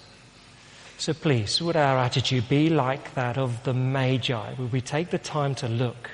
So 0.98 1.14
please, 1.14 1.62
would 1.62 1.78
our 1.78 1.98
attitude 2.00 2.50
be 2.50 2.70
like 2.70 3.14
that 3.14 3.38
of 3.38 3.64
the 3.64 3.74
Magi? 3.74 4.56
Would 4.56 4.74
we 4.74 4.82
take 4.82 5.10
the 5.10 5.18
time 5.18 5.56
to 5.56 5.70
look? 5.70 6.12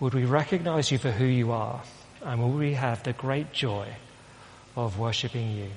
Would 0.00 0.14
we 0.14 0.24
recognize 0.24 0.90
you 0.90 0.96
for 0.96 1.10
who 1.10 1.26
you 1.26 1.52
are? 1.52 1.82
And 2.22 2.40
will 2.40 2.52
we 2.52 2.72
have 2.72 3.02
the 3.02 3.12
great 3.12 3.52
joy 3.52 3.86
of 4.76 4.98
worshipping 4.98 5.50
you? 5.50 5.68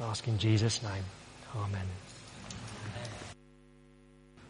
I 0.00 0.04
ask 0.04 0.26
in 0.26 0.38
Jesus' 0.38 0.82
name. 0.82 1.04
Amen. 1.54 2.03